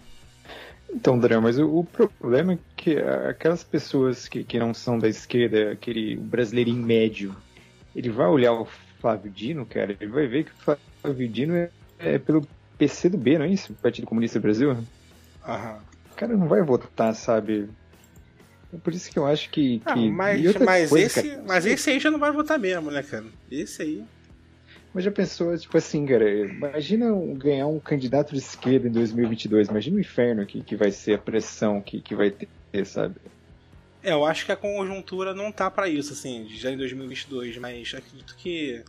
[0.91, 2.97] Então, Daniel, mas o, o, problema é que
[3.29, 7.37] aquelas pessoas que, que não são da esquerda, aquele brasileirinho médio,
[7.95, 8.67] ele vai olhar o
[9.01, 12.47] Flávio Dino, cara, ele vai ver que o Flávio Dino é, é pelo
[12.79, 13.75] PC do B, não é isso?
[13.75, 14.77] Partido Comunista do Brasil?
[15.47, 15.88] Aham.
[16.19, 17.71] O cara não vai votar, sabe?
[18.75, 19.81] É por isso que eu acho que.
[19.85, 20.11] Ah, que...
[20.11, 23.27] mas, mas, coisa, esse, cara, mas esse aí já não vai votar mesmo, né, cara?
[23.49, 24.05] Esse aí.
[24.93, 29.97] Mas já pensou, tipo assim, cara, imagina ganhar um candidato de esquerda em 2022, imagina
[29.97, 32.49] o inferno que, que vai ser a pressão que, que vai ter,
[32.85, 33.15] sabe?
[34.03, 37.95] É, eu acho que a conjuntura não tá para isso, assim, já em 2022, mas
[37.95, 38.83] acredito que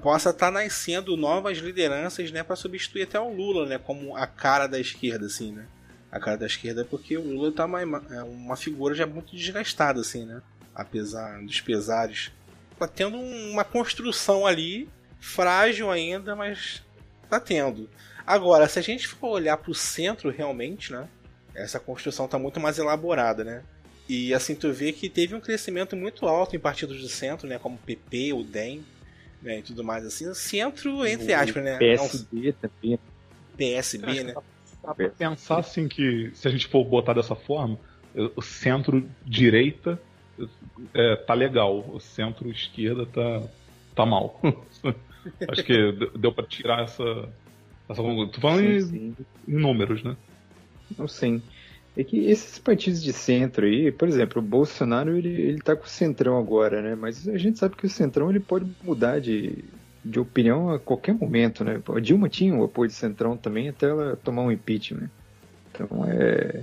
[0.00, 4.28] possa estar tá nascendo novas lideranças, né, para substituir até o Lula, né, como a
[4.28, 5.66] cara da esquerda, assim, né?
[6.14, 10.00] A cara da esquerda porque o Lula tá uma, é uma figura já muito desgastada,
[10.00, 10.40] assim, né?
[10.72, 12.30] Apesar dos pesares.
[12.78, 16.84] Tá tendo uma construção ali frágil ainda, mas
[17.28, 17.90] tá tendo.
[18.24, 21.08] Agora, se a gente for olhar para o centro realmente, né?
[21.52, 23.64] Essa construção tá muito mais elaborada, né?
[24.08, 27.58] E assim tu vê que teve um crescimento muito alto em partidos do centro, né?
[27.58, 28.84] Como o PP, o DEM,
[29.42, 29.58] né?
[29.58, 30.28] E tudo mais assim.
[30.28, 31.76] O centro, entre aspas, né?
[31.76, 33.00] PSB também.
[33.56, 34.34] PSB, né?
[34.84, 37.78] Dá pra pensar assim que, se a gente for botar dessa forma,
[38.36, 40.00] o centro-direita
[40.92, 43.42] é, tá legal, o centro-esquerda tá,
[43.94, 44.40] tá mal.
[45.48, 47.28] Acho que deu para tirar essa.
[47.88, 48.02] essa...
[48.02, 49.16] Tô falando sim, em, sim.
[49.48, 50.16] em, números, né?
[50.98, 51.42] Não, sim.
[51.96, 55.84] É que esses partidos de centro aí, por exemplo, o Bolsonaro ele, ele tá com
[55.84, 56.94] o centrão agora, né?
[56.94, 59.64] Mas a gente sabe que o centrão ele pode mudar de,
[60.04, 61.80] de opinião a qualquer momento, né?
[61.88, 65.08] A Dilma tinha o apoio de centrão também até ela tomar um impeachment.
[65.70, 66.62] Então é.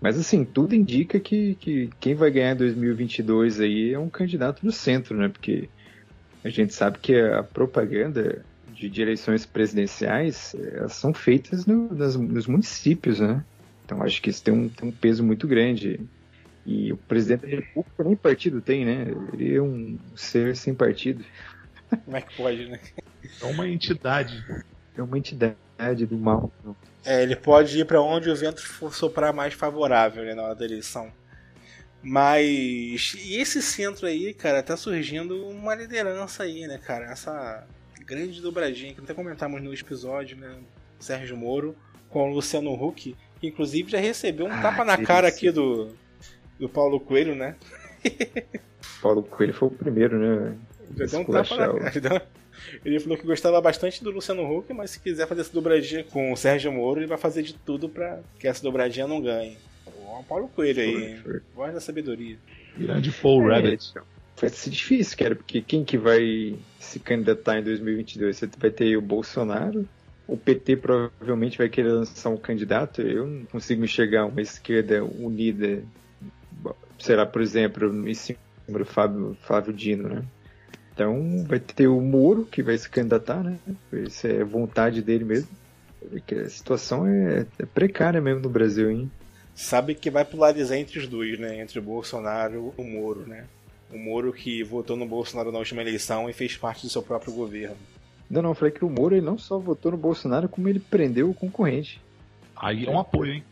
[0.00, 4.72] Mas assim, tudo indica que, que quem vai ganhar 2022 aí é um candidato do
[4.72, 5.28] centro, né?
[5.28, 5.68] Porque
[6.44, 10.56] a gente sabe que a propaganda de, de eleições presidenciais
[10.88, 13.44] são feitas no, nas, nos municípios, né?
[13.84, 16.00] Então acho que isso tem um, tem um peso muito grande.
[16.66, 19.06] E o presidente da República nem partido tem, né?
[19.32, 21.24] Ele é um ser sem partido.
[22.04, 22.80] Como é que pode, né?
[23.40, 24.44] É uma entidade.
[24.96, 26.52] É uma entidade do mal.
[27.04, 30.54] É, ele pode ir para onde o vento for soprar mais favorável né, na hora
[30.54, 31.12] da eleição.
[32.02, 33.14] Mas.
[33.18, 37.06] E esse centro aí, cara, tá surgindo uma liderança aí, né, cara?
[37.06, 37.66] Essa
[38.04, 40.58] grande dobradinha que até comentamos no episódio, né?
[40.98, 41.74] Sérgio Moro
[42.08, 45.88] com o Luciano Huck, que inclusive já recebeu um ah, tapa na cara aqui do,
[46.58, 47.56] do Paulo Coelho, né?
[49.00, 50.56] Paulo Coelho foi o primeiro, né?
[50.94, 52.26] Deu um tapa na cara.
[52.84, 56.32] Ele falou que gostava bastante do Luciano Huck, mas se quiser fazer essa dobradinha com
[56.32, 59.58] o Sérgio Moro, ele vai fazer de tudo para que essa dobradinha não ganhe.
[59.86, 61.20] O Paulo Coelho aí,
[61.54, 62.36] voz da sabedoria.
[62.76, 63.94] Grande Paul é, Rabbit.
[64.40, 68.36] Vai ser difícil, cara, porque quem que vai se candidatar em 2022?
[68.36, 69.88] Você vai ter o Bolsonaro,
[70.26, 73.02] o PT provavelmente vai querer lançar um candidato.
[73.02, 75.82] Eu não consigo enxergar uma esquerda unida,
[76.98, 80.24] será, por exemplo, em cima do Fábio, Flávio Dino, né?
[80.92, 83.58] Então vai ter o Moro que vai se candidatar, né?
[83.92, 85.48] Isso é vontade dele mesmo.
[86.10, 89.10] Porque a situação é, é precária mesmo no Brasil, hein?
[89.54, 91.60] Sabe que vai polarizar entre os dois, né?
[91.60, 93.44] Entre o Bolsonaro e o Moro, né?
[93.92, 97.32] O Moro que votou no Bolsonaro na última eleição e fez parte do seu próprio
[97.32, 97.76] governo.
[98.30, 100.80] Não, não, eu falei que o Moro ele não só votou no Bolsonaro, como ele
[100.80, 102.00] prendeu o concorrente.
[102.56, 103.44] Aí é um apoio, hein?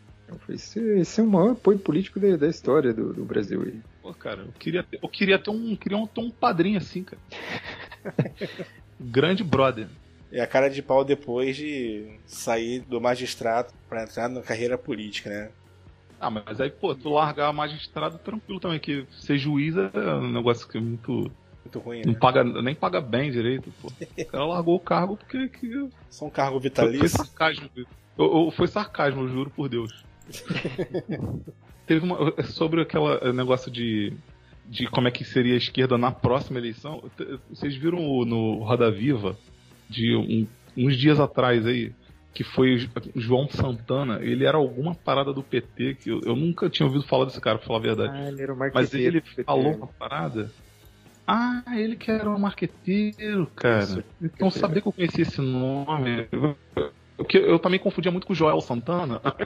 [0.49, 3.81] Esse, esse é o maior apoio político da, da história do, do, Brasil aí.
[4.03, 7.23] Pô, cara, eu queria ter, eu queria ter um, queria ter um padrinho assim, cara.
[9.01, 9.89] Grande brother.
[10.33, 15.29] É a cara de pau depois de sair do magistrado para entrar na carreira política,
[15.29, 15.51] né?
[16.21, 20.69] Ah, mas aí, pô, tu largar magistrado tranquilo também, que ser juiz é um negócio
[20.69, 21.31] que é muito
[21.65, 22.19] muito ruim, Não né?
[22.19, 23.89] paga, nem paga bem direito, pô.
[23.89, 25.49] O cara largou o cargo porque.
[25.49, 25.89] Que...
[26.11, 27.01] Só um cargo vitalício.
[27.01, 27.71] Foi, foi sarcasmo.
[27.77, 27.87] Eu,
[28.19, 30.05] eu, foi sarcasmo, eu juro por Deus.
[31.87, 32.43] Teve uma.
[32.45, 34.13] Sobre aquele negócio de.
[34.67, 37.03] De como é que seria a esquerda na próxima eleição.
[37.49, 39.37] Vocês viram no Roda Viva,
[39.89, 41.93] de um, uns dias atrás aí,
[42.33, 46.87] que foi João Santana, ele era alguma parada do PT, que eu, eu nunca tinha
[46.87, 48.13] ouvido falar desse cara, pra falar a verdade.
[48.15, 50.53] Ah, ele era o Mas ele falou uma parada
[51.33, 53.85] ah, ele que era um marqueteiro, cara.
[53.85, 54.05] Isso.
[54.21, 56.29] Então sabia que eu conhecia esse nome.
[57.21, 59.21] Eu, eu, eu também confundia muito com o Joel Santana.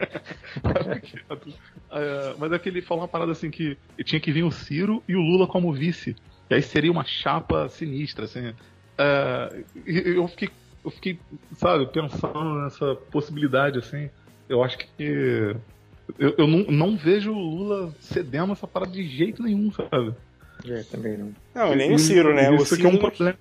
[1.91, 5.03] é, mas é que ele falou uma parada assim que tinha que vir o Ciro
[5.09, 6.15] e o Lula como vice.
[6.49, 8.55] E aí seria uma chapa sinistra, assim.
[8.97, 10.51] É, eu fiquei,
[10.85, 11.19] eu fiquei,
[11.57, 14.09] sabe, pensando nessa possibilidade, assim.
[14.49, 15.57] Eu acho que
[16.19, 20.15] eu, eu não, não vejo o Lula cedendo essa parada de jeito nenhum, sabe?
[20.67, 21.33] É, também não.
[21.55, 22.51] Não, nem o Ciro, né?
[22.51, 23.35] O Ciro, é um não,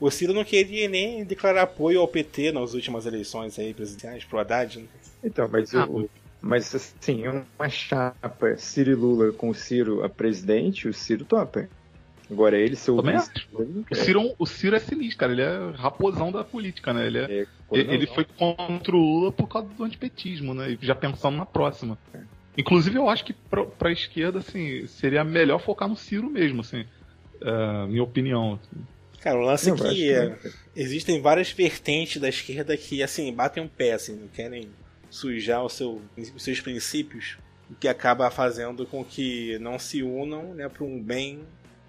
[0.00, 4.38] o Ciro não queria nem declarar apoio ao PT nas últimas eleições aí presidenciais, pro
[4.38, 4.78] Haddad.
[4.78, 4.84] Né?
[5.22, 6.08] Então, mas, ah, o,
[6.40, 11.68] mas assim, uma chapa Ciro e Lula com o Ciro a presidente, o Ciro topa.
[12.30, 13.30] Agora ele, seu Também vice,
[13.90, 15.32] o, Ciro, o Ciro é sinistro, cara.
[15.32, 17.06] Ele é raposão da política, né?
[17.06, 20.78] Ele, é, é ele foi contra o Lula por causa do antipetismo, né?
[20.80, 21.98] Já pensando na próxima.
[22.14, 22.20] É.
[22.56, 26.84] Inclusive, eu acho que pra, pra esquerda, assim, seria melhor focar no Ciro mesmo, assim.
[27.42, 28.60] Uh, minha opinião.
[28.62, 28.84] Assim.
[29.20, 33.68] Cara, o lance é que, que existem várias vertentes da esquerda que, assim, batem um
[33.68, 34.70] pé, assim, não querem
[35.10, 37.36] sujar o seu, os seus princípios,
[37.70, 41.40] o que acaba fazendo com que não se unam, né, para um bem,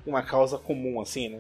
[0.05, 1.39] uma causa comum, assim, né?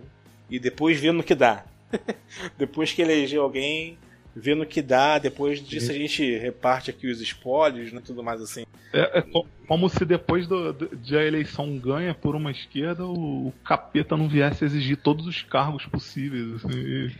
[0.49, 1.65] E depois vendo o que dá.
[2.57, 3.97] depois que eleger alguém,
[4.35, 8.41] vendo o que dá, depois disso a gente reparte aqui os espólios, né, tudo mais
[8.41, 8.65] assim.
[8.93, 9.23] É, é
[9.67, 14.27] como se depois do, de a eleição ganha por uma esquerda, o, o capeta não
[14.27, 16.55] viesse exigir todos os cargos possíveis.
[16.55, 17.11] Assim, e...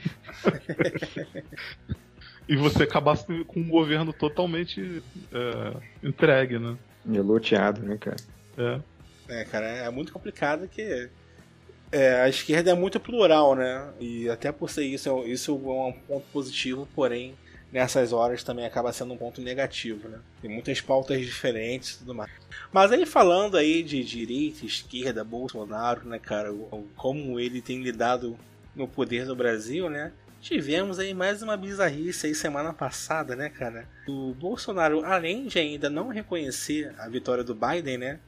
[2.53, 6.77] e você acabasse com um governo totalmente é, entregue, né?
[7.05, 8.17] E loteado, né, cara?
[8.57, 8.79] É.
[9.29, 11.09] É, cara, é muito complicado que
[11.91, 13.89] é, a esquerda é muito plural, né?
[13.99, 17.35] E até por ser isso, isso é um ponto positivo, porém,
[17.71, 20.19] nessas horas também acaba sendo um ponto negativo, né?
[20.41, 22.31] Tem muitas pautas diferentes e tudo mais.
[22.71, 26.53] Mas aí falando aí de direita, esquerda, Bolsonaro, né, cara?
[26.95, 28.37] Como ele tem lidado
[28.75, 30.11] no poder do Brasil, né?
[30.41, 33.87] tivemos aí mais uma bizarrice aí semana passada, né, cara?
[34.07, 38.19] O Bolsonaro, além de ainda não reconhecer a vitória do Biden, né?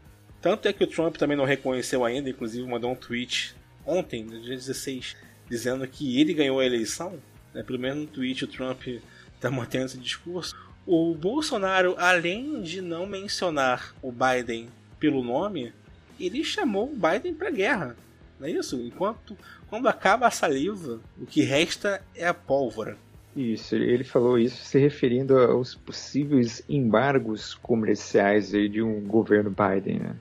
[0.43, 4.41] Tanto é que o Trump também não reconheceu ainda, inclusive mandou um tweet ontem, no
[4.41, 5.15] dia 16,
[5.49, 7.13] dizendo que ele ganhou a eleição.
[7.53, 7.63] Né?
[7.63, 8.85] Pelo menos no tweet o Trump
[9.33, 10.53] está mantendo esse discurso.
[10.85, 14.67] O Bolsonaro, além de não mencionar o Biden
[14.99, 15.71] pelo nome,
[16.19, 17.95] ele chamou o Biden para guerra.
[18.37, 18.75] Não é isso?
[18.81, 19.37] Enquanto
[19.69, 22.97] quando acaba a saliva, o que resta é a pólvora.
[23.33, 30.15] Isso, ele falou isso se referindo aos possíveis embargos comerciais de um governo Biden, né?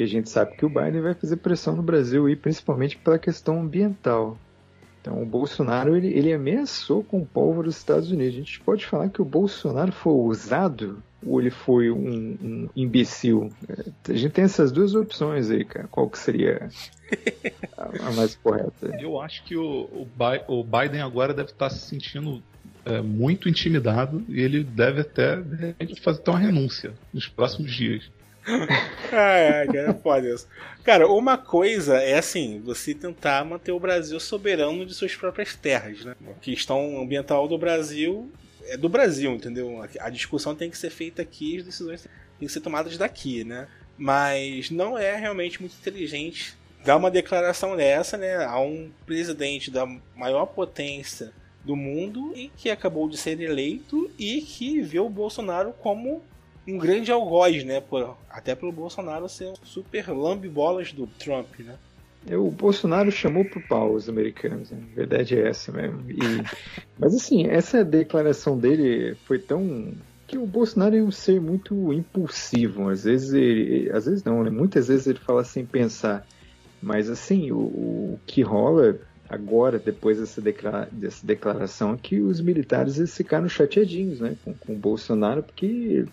[0.00, 3.18] Porque a gente sabe que o Biden vai fazer pressão no Brasil e principalmente pela
[3.18, 4.38] questão ambiental.
[4.98, 8.34] Então o Bolsonaro ele, ele ameaçou com pólvora os Estados Unidos.
[8.34, 13.52] A gente pode falar que o Bolsonaro foi ousado ou ele foi um, um imbecil?
[14.08, 15.86] A gente tem essas duas opções aí, cara.
[15.88, 16.70] Qual que seria
[17.76, 18.86] a, a mais correta?
[18.98, 20.08] Eu acho que o, o,
[20.48, 22.42] o Biden agora deve estar se sentindo
[22.86, 27.70] é, muito intimidado e ele deve até de repente, fazer até uma renúncia nos próximos
[27.70, 28.10] dias.
[29.12, 30.46] ah, é, cara, pode isso.
[30.82, 36.04] Cara, uma coisa é assim, você tentar manter o Brasil soberano de suas próprias terras,
[36.04, 36.14] né?
[36.28, 38.30] A questão ambiental do Brasil
[38.64, 39.82] é do Brasil, entendeu?
[40.00, 42.02] A discussão tem que ser feita aqui, as decisões
[42.38, 43.68] têm que ser tomadas daqui, né?
[43.96, 49.86] Mas não é realmente muito inteligente dar uma declaração dessa, né, a um presidente da
[50.16, 51.32] maior potência
[51.64, 56.22] do mundo e que acabou de ser eleito e que vê o Bolsonaro como
[56.66, 57.80] um grande algoz, né?
[57.80, 61.76] Por, até pelo Bolsonaro ser um super lambe-bolas do Trump, né?
[62.28, 64.78] É, o Bolsonaro chamou pro pau os americanos, né?
[64.92, 66.04] a verdade é essa mesmo.
[66.10, 66.16] E,
[66.98, 69.92] mas assim, essa declaração dele foi tão.
[70.26, 72.90] que o Bolsonaro é um ser muito impulsivo.
[72.90, 73.90] Às vezes ele.
[73.90, 74.50] Às vezes não, né?
[74.50, 76.26] Muitas vezes ele fala sem pensar.
[76.82, 82.40] Mas assim, o, o que rola agora, depois dessa, declara dessa declaração, é que os
[82.40, 86.04] militares eles ficaram chateadinhos né, com, com o Bolsonaro, porque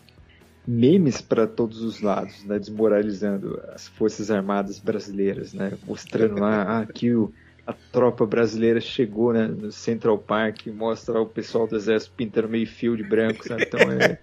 [0.67, 6.85] memes para todos os lados, né, desmoralizando as forças armadas brasileiras, né, mostrando lá ah,
[6.85, 7.31] que o,
[7.65, 12.67] a tropa brasileira chegou né, no Central Park, mostra o pessoal do exército pintando meio
[12.67, 13.63] fio de branco, sabe?
[13.63, 14.19] então é,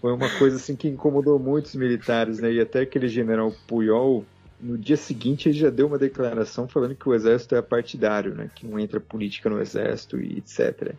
[0.00, 4.24] foi uma coisa assim que incomodou muitos militares, né, e até aquele general Puyol
[4.60, 8.50] no dia seguinte ele já deu uma declaração falando que o exército é partidário, né,
[8.52, 10.92] que não entra política no exército e etc.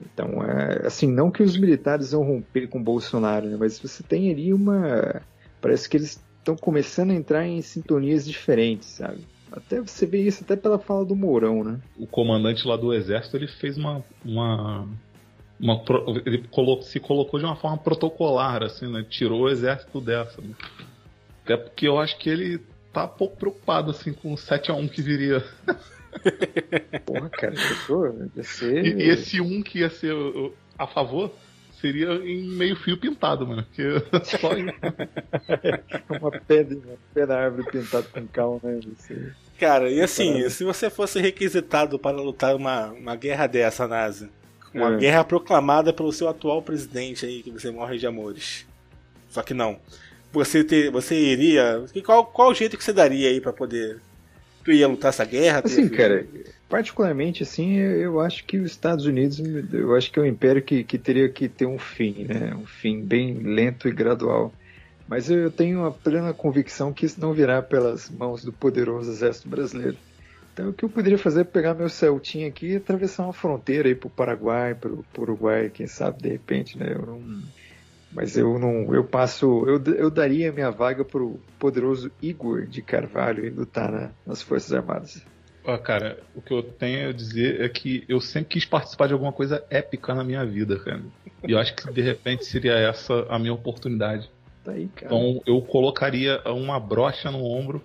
[0.00, 4.30] Então, é, assim, não que os militares vão romper com Bolsonaro, né, mas você tem
[4.30, 5.22] ali uma.
[5.60, 9.26] Parece que eles estão começando a entrar em sintonias diferentes, sabe?
[9.52, 11.80] Até você vê isso até pela fala do Mourão, né?
[11.98, 14.04] O comandante lá do exército ele fez uma.
[14.24, 14.86] uma,
[15.58, 15.82] uma
[16.24, 19.04] ele colocou, se colocou de uma forma protocolar, assim, né?
[19.08, 20.40] Tirou o exército dessa.
[20.40, 20.54] Né?
[21.44, 22.60] Até porque eu acho que ele
[22.92, 25.44] tá pouco preocupado assim com o 7x1 que viria.
[27.06, 28.28] Porra, cara, pensou?
[28.36, 28.84] Ia ser...
[28.84, 30.14] E, e esse um que ia ser
[30.78, 31.32] a favor
[31.80, 33.66] seria em meio fio pintado, mano.
[33.72, 33.82] Que
[34.24, 34.66] só em...
[36.20, 38.80] uma pedra, uma pedra árvore pintada com cal, né?
[38.96, 39.32] Você...
[39.58, 44.30] Cara, e assim, se você fosse requisitado para lutar uma, uma guerra dessa, NASA,
[44.72, 44.96] uma é.
[44.96, 48.66] guerra proclamada pelo seu atual presidente aí, que você morre de amores.
[49.28, 49.78] Só que não.
[50.32, 51.84] Você ter, você iria.
[52.04, 54.00] Qual, qual o jeito que você daria aí para poder
[54.64, 55.62] Tu ia lutar essa guerra?
[55.64, 56.26] Assim, cara,
[56.68, 59.40] particularmente assim, eu acho que os Estados Unidos,
[59.72, 62.54] eu acho que é um império que, que teria que ter um fim, né?
[62.54, 64.52] Um fim bem lento e gradual.
[65.08, 69.48] Mas eu tenho a plena convicção que isso não virá pelas mãos do poderoso exército
[69.48, 69.96] brasileiro.
[70.52, 73.88] Então o que eu poderia fazer é pegar meu Celtinha aqui e atravessar uma fronteira
[73.88, 76.92] aí pro Paraguai, pro, pro Uruguai, quem sabe de repente, né?
[76.92, 77.42] Eu não
[78.12, 78.94] mas eu não.
[78.94, 79.64] Eu passo.
[79.66, 84.72] Eu, eu daria minha vaga pro poderoso Igor de Carvalho e lutar na, nas Forças
[84.72, 85.24] Armadas.
[85.64, 89.12] Ah, cara, o que eu tenho a dizer é que eu sempre quis participar de
[89.12, 91.02] alguma coisa épica na minha vida, cara.
[91.46, 94.30] E eu acho que de repente seria essa a minha oportunidade.
[94.64, 95.06] Tá aí, cara.
[95.06, 97.82] Então eu colocaria uma brocha no ombro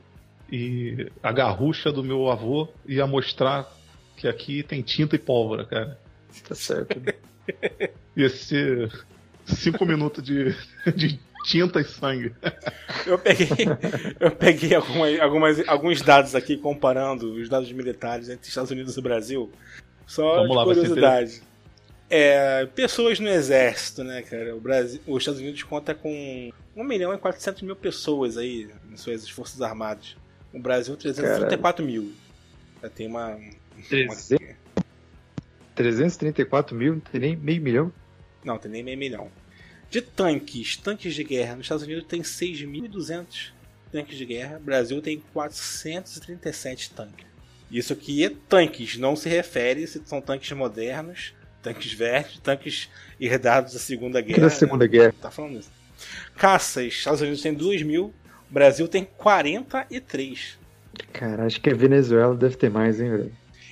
[0.51, 3.69] e a garrucha do meu avô ia mostrar
[4.15, 5.99] que aqui tem tinta e pólvora, cara.
[6.47, 6.99] Tá certo.
[8.15, 8.91] ia ser
[9.45, 10.55] cinco minutos de,
[10.95, 12.33] de tinta e sangue.
[13.05, 13.47] Eu peguei,
[14.19, 19.01] eu peguei algumas, algumas, alguns dados aqui comparando os dados militares entre Estados Unidos e
[19.01, 19.51] Brasil.
[20.07, 21.43] Só Vamos de lá, curiosidade.
[22.09, 24.55] É, pessoas no exército, né, cara?
[24.55, 29.01] O Brasil, os Estados Unidos conta com 1 milhão e 400 mil pessoas aí nas
[29.01, 30.15] suas forças armadas.
[30.53, 32.01] O Brasil 334 Caralho.
[32.03, 32.13] mil.
[32.81, 34.15] Já tem uma, uma...
[35.73, 36.93] 334 mil?
[36.93, 37.91] Não tem nem meio milhão?
[38.45, 39.31] Não, tem nem meio milhão.
[39.89, 43.51] De tanques, tanques de guerra, nos Estados Unidos tem 6.200
[43.91, 47.25] tanques de guerra, Brasil tem 437 tanques.
[47.71, 52.89] Isso aqui é tanques, não se refere se são tanques modernos, tanques velhos, tanques
[53.19, 54.41] herdados da Segunda Guerra.
[54.41, 55.13] Da Segunda Guerra.
[55.19, 55.71] Tá falando isso.
[56.35, 58.13] Caças, Estados Unidos tem 2 mil,
[58.49, 60.59] Brasil tem 43.
[61.11, 63.31] Cara, acho que a Venezuela deve ter mais, hein, velho?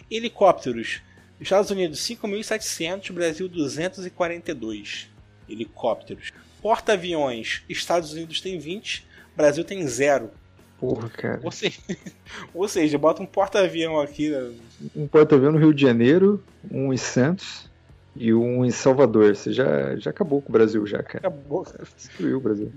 [0.09, 1.01] Helicópteros,
[1.39, 5.09] Estados Unidos 5.700, Brasil 242
[5.49, 6.31] helicópteros.
[6.61, 9.05] Porta-aviões, Estados Unidos tem 20,
[9.36, 10.31] Brasil tem zero.
[10.79, 11.39] Porra, cara.
[11.43, 11.79] Ou seja,
[12.53, 14.29] ou seja bota um porta-avião aqui.
[14.29, 14.51] Né?
[14.95, 17.69] Um porta-avião no Rio de Janeiro, um em Santos
[18.15, 19.36] e um em Salvador.
[19.36, 21.27] Você já, já acabou com o Brasil, já, cara.
[21.27, 21.65] Acabou.
[21.95, 22.71] Destruiu o Brasil.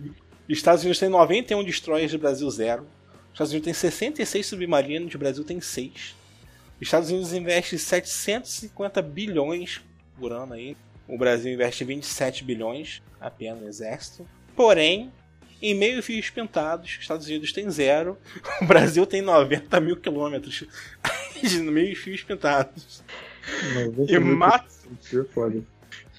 [0.49, 2.87] Estados Unidos tem 91 destroyers, de Brasil zero.
[3.33, 6.15] Estados Unidos tem 66 submarinos, o Brasil tem 6.
[6.81, 9.81] Estados Unidos investe 750 bilhões
[10.19, 10.77] por ano aí.
[11.09, 14.29] O Brasil investe 27 bilhões apenas no exército.
[14.55, 15.13] Porém,
[15.61, 18.19] em meio fios pintados, Estados Unidos tem zero,
[18.61, 20.65] o Brasil tem 90 mil quilômetros
[21.43, 23.03] de meio fios pintados.
[24.09, 24.67] E mato,
[25.13, 25.63] é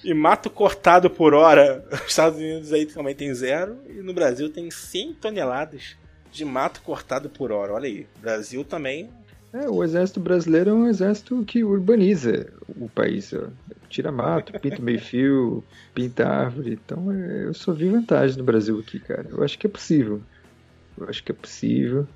[0.02, 4.50] e mato cortado por hora, os Estados Unidos aí também tem zero, e no Brasil
[4.50, 5.96] tem 100 toneladas
[6.30, 7.72] de mato cortado por hora.
[7.72, 9.10] Olha aí, Brasil também
[9.52, 13.32] é, o exército brasileiro é um exército que urbaniza o país.
[13.32, 13.48] Ó.
[13.88, 16.78] Tira mato, pinta meio fio, pinta árvore.
[16.84, 19.26] Então é, eu só vi vantagem no Brasil aqui, cara.
[19.30, 20.20] Eu acho que é possível.
[20.98, 22.06] Eu acho que é possível.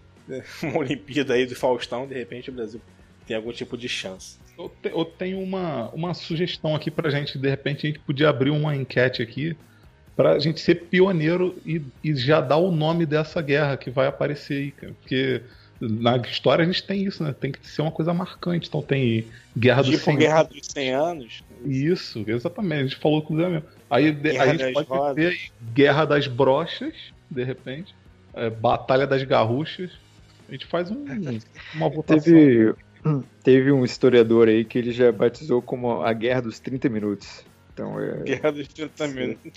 [0.62, 2.80] Uma Olimpíada aí do Faustão, de repente o Brasil
[3.26, 4.38] tem algum tipo de chance.
[4.58, 7.38] Eu, te, eu tenho uma, uma sugestão aqui pra gente.
[7.38, 9.56] De repente a gente podia abrir uma enquete aqui
[10.14, 14.58] pra gente ser pioneiro e, e já dar o nome dessa guerra que vai aparecer
[14.58, 14.94] aí, cara.
[15.00, 15.42] Porque
[15.88, 17.34] na história a gente tem isso, né?
[17.38, 18.68] Tem que ser uma coisa marcante.
[18.68, 19.26] Então tem
[19.56, 21.44] Guerra tipo dos 100 Guerra dos 100 anos.
[21.64, 22.80] Isso, exatamente.
[22.80, 23.68] A gente falou com o Zé mesmo.
[23.90, 25.16] Aí Guerra a gente pode rodas.
[25.16, 26.94] ter Guerra das Brochas,
[27.28, 27.94] de repente.
[28.34, 29.90] É, Batalha das Garruchas.
[30.48, 31.04] A gente faz um,
[31.74, 32.22] uma votação.
[32.22, 32.74] Teve,
[33.42, 37.44] teve um historiador aí que ele já batizou como a Guerra dos 30 Minutos.
[37.74, 38.22] Então é.
[38.22, 39.52] Guerra dos 30 minutos.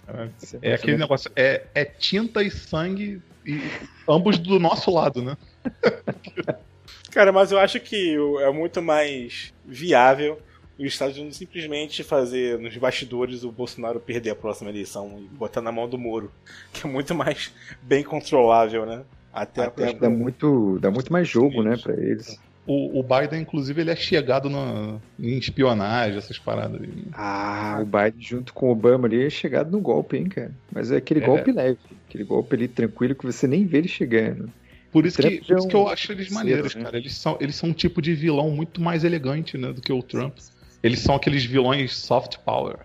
[0.62, 1.30] É, é aquele negócio.
[1.36, 3.62] É, é tinta e sangue, e
[4.08, 5.38] ambos do nosso lado, né?
[7.12, 10.38] Cara, mas eu acho que é muito mais viável
[10.78, 15.62] os Estados Unidos simplesmente fazer nos bastidores o Bolsonaro perder a próxima eleição e botar
[15.62, 16.32] na mão do Moro,
[16.74, 19.04] que é muito mais bem controlável, né?
[19.34, 22.40] Até, Até dá muito dá muito mais jogo, né, para eles.
[22.68, 26.82] O, o, Biden, inclusive, ele é chegado na, em espionagem, essas paradas.
[26.82, 27.06] Aí.
[27.14, 30.52] Ah, o Biden junto com o Obama ali é chegado no golpe, hein, cara.
[30.72, 31.26] Mas é aquele é.
[31.28, 34.50] golpe leve, aquele golpe ali tranquilo que você nem vê ele chegando.
[34.96, 36.84] Por isso, que, por isso que eu acho eles maneiros, né?
[36.84, 36.96] cara.
[36.96, 40.02] Eles são, eles são um tipo de vilão muito mais elegante né, do que o
[40.02, 40.38] Trump.
[40.82, 42.78] Eles são aqueles vilões soft power.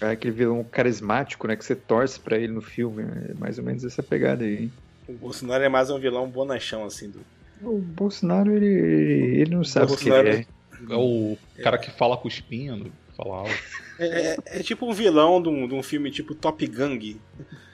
[0.00, 1.56] É aquele vilão carismático, né?
[1.56, 3.02] Que você torce para ele no filme.
[3.28, 4.56] É mais ou menos essa pegada aí.
[4.56, 4.72] Hein?
[5.08, 7.10] O Bolsonaro é mais um vilão bonachão, assim.
[7.10, 7.22] Do...
[7.60, 10.46] O Bolsonaro, ele, ele não sabe o, que ele é.
[10.88, 13.54] É o cara que fala cuspindo, fala algo.
[13.98, 17.20] É, é, é, tipo um vilão de um, de um filme tipo Top Gang.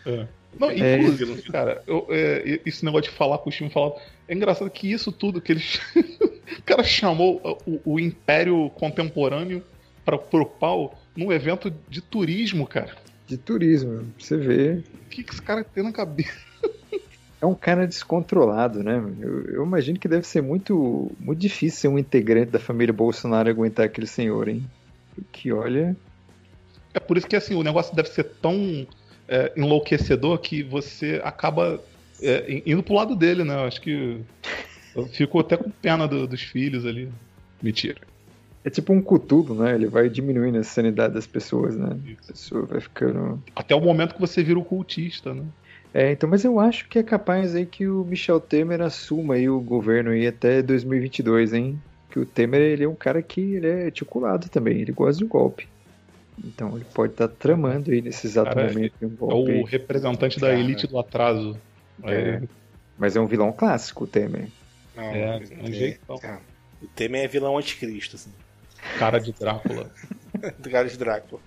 [0.06, 0.26] É.
[0.58, 0.98] Não, é.
[0.98, 1.52] inclusive, é...
[1.52, 3.94] cara, eu, é, esse negócio de falar com o time falado.
[4.26, 5.80] É engraçado que isso tudo que eles.
[5.96, 9.62] o cara chamou o, o Império Contemporâneo
[10.04, 12.94] para pro pau num evento de turismo, cara.
[13.26, 14.84] De turismo, pra você ver.
[15.06, 16.32] O que, que esse cara tem na cabeça?
[17.40, 19.02] é um cara descontrolado, né?
[19.20, 23.50] Eu, eu, imagino que deve ser muito, muito difícil ser um integrante da família Bolsonaro
[23.50, 24.64] aguentar aquele senhor, hein?
[25.30, 25.96] Que olha.
[26.92, 28.86] É por isso que assim, o negócio deve ser tão
[29.28, 31.80] é, enlouquecedor que você acaba
[32.22, 33.54] é, indo pro lado dele, né?
[33.66, 34.20] Acho que
[34.94, 37.10] eu fico até com pena do, dos filhos ali.
[37.62, 38.00] Mentira.
[38.64, 39.74] É tipo um cutulo, né?
[39.74, 41.96] Ele vai diminuindo a sanidade das pessoas, né?
[42.22, 43.42] A pessoa vai ficando.
[43.54, 45.44] Até o momento que você vira o cultista, né?
[45.92, 49.48] É, então, mas eu acho que é capaz aí que o Michel Temer assuma aí
[49.48, 51.80] o governo aí até 2022, hein?
[52.10, 55.28] Que o Temer, ele é um cara que ele é articulado também, ele gosta de
[55.28, 55.68] golpe.
[56.42, 59.52] Então ele pode estar tá tramando aí nesse exato cara, momento um golpe.
[59.52, 60.52] É o representante cara.
[60.52, 61.56] da elite do atraso.
[62.02, 62.42] É.
[62.98, 64.48] Mas é um vilão clássico, o Temer.
[64.96, 66.20] Não, é, um jeitão.
[66.82, 68.30] O Temer é vilão anticristo, assim.
[68.98, 69.90] Cara de Drácula.
[70.70, 71.40] cara de Drácula.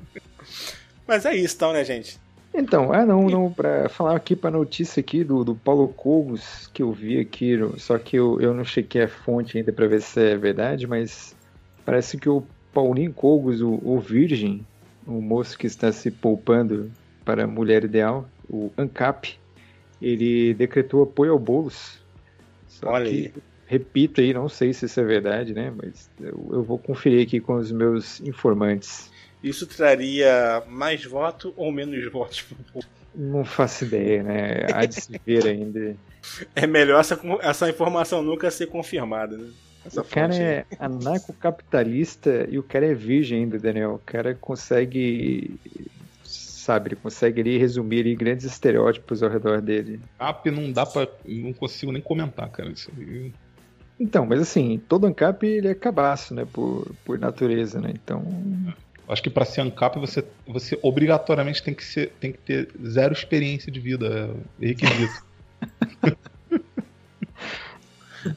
[1.08, 2.20] Mas é isso então, né, gente?
[2.54, 6.82] Então, ah não, não, pra falar aqui pra notícia aqui do, do Paulo Cogos, que
[6.82, 10.20] eu vi aqui, só que eu, eu não chequei a fonte ainda pra ver se
[10.20, 11.36] é verdade, mas
[11.86, 14.66] parece que o Paulinho Cogos, o, o Virgem,
[15.08, 16.92] o moço que está se poupando
[17.24, 19.40] para a mulher ideal, o ANCAP,
[20.02, 22.00] ele decretou apoio ao Boulos.
[22.68, 23.34] Só Olha que, aí.
[23.66, 25.74] repito aí, não sei se isso é verdade, né?
[25.76, 29.10] Mas eu, eu vou conferir aqui com os meus informantes.
[29.44, 32.46] Isso traria mais voto ou menos votos?
[33.16, 34.66] Não faço ideia, né?
[34.74, 35.96] Há de se ver ainda.
[36.54, 39.50] É melhor essa, essa informação nunca ser confirmada, né?
[39.96, 43.96] O cara é anarcocapitalista e o cara é virgem ainda, Daniel.
[43.96, 45.60] O cara consegue
[46.68, 46.90] sabe?
[46.90, 50.02] Ele consegue ali resumir ali, grandes estereótipos ao redor dele.
[50.20, 52.70] Cap não dá para não consigo nem comentar, cara.
[52.70, 53.32] Isso aí...
[54.00, 56.46] Então, mas assim, todo ANCAP ele é cabaço, né?
[56.52, 57.92] Por, por natureza, né?
[57.94, 58.24] Então.
[59.08, 63.14] Acho que para ser ANCAP você, você obrigatoriamente tem que, ser, tem que ter zero
[63.14, 64.30] experiência de vida,
[64.62, 65.26] é requisito.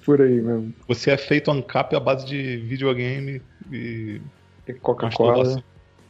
[0.04, 0.74] por aí mesmo.
[0.88, 4.20] Você é feito ANCAP à base de videogame e.
[4.80, 5.62] Coca-Cola.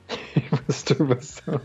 [0.69, 1.61] Masturbação.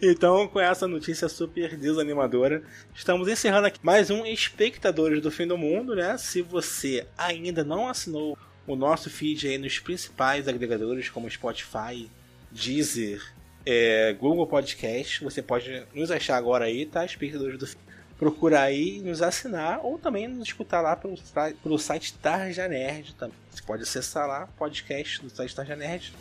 [0.00, 2.62] Então, com essa notícia super desanimadora,
[2.94, 6.16] estamos encerrando aqui mais um Espectadores do Fim do Mundo, né?
[6.18, 8.36] Se você ainda não assinou
[8.66, 12.08] o nosso feed aí nos principais agregadores como Spotify,
[12.50, 13.22] Deezer,
[13.64, 17.04] é, Google Podcast, você pode nos achar agora aí, tá?
[17.04, 17.78] Espectadores do Fim
[18.20, 21.14] procura aí nos assinar ou também nos escutar lá pelo,
[21.62, 23.34] pelo site Tarja Nerd também.
[23.50, 26.12] Você pode acessar lá podcast do site Tarja Nerd.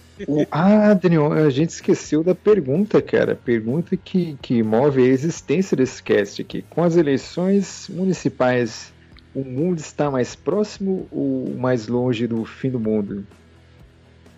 [0.49, 3.35] Ah, Daniel, a gente esqueceu da pergunta, cara.
[3.35, 6.63] Pergunta que, que move a existência desse cast aqui.
[6.69, 8.93] Com as eleições municipais,
[9.35, 13.27] o mundo está mais próximo ou mais longe do fim do mundo?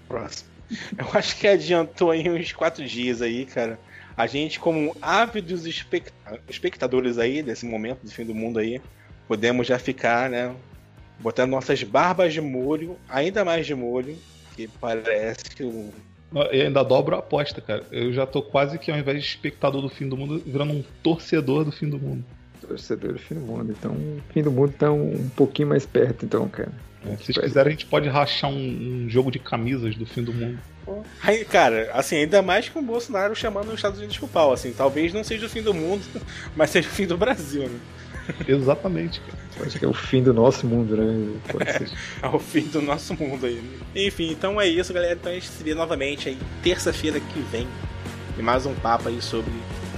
[0.07, 0.49] Próximo.
[0.97, 3.77] Eu acho que adiantou aí uns quatro dias aí, cara
[4.15, 5.65] a gente, como ávidos
[6.47, 8.81] espectadores aí desse momento do fim do mundo aí,
[9.27, 10.53] podemos já ficar, né,
[11.19, 14.17] botando nossas barbas de molho, ainda mais de molho,
[14.55, 15.93] que parece que o
[16.33, 17.83] eu ainda dobro a aposta, cara.
[17.91, 20.83] Eu já tô quase que ao invés de espectador do fim do mundo, virando um
[21.03, 22.23] torcedor do fim do mundo.
[22.71, 23.75] Torcedor do fim do mundo.
[23.77, 26.71] Então, o fim do mundo tá um, um pouquinho mais perto, então, cara.
[27.05, 30.23] É, se vocês quiserem, a gente pode rachar um, um, jogo de camisas do fim
[30.23, 30.59] do mundo.
[31.21, 34.71] Aí, cara, assim, ainda mais com o Bolsonaro chamando os Estados Unidos pro pau, assim,
[34.71, 36.03] talvez não seja o fim do mundo,
[36.55, 37.79] mas seja o fim do Brasil, né?
[38.47, 39.67] Exatamente, cara.
[39.67, 41.39] Acho que é o fim do nosso mundo, né?
[41.59, 43.55] É, é, o fim do nosso mundo aí.
[43.55, 43.79] Né?
[43.95, 45.13] Enfim, então é isso, galera.
[45.13, 47.67] Então a gente se vê novamente aí terça-feira que vem.
[48.37, 49.51] E mais um papo aí sobre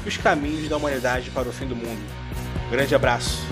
[0.06, 2.23] os caminhos da humanidade para o fim do mundo.
[2.74, 3.46] Grande abraço.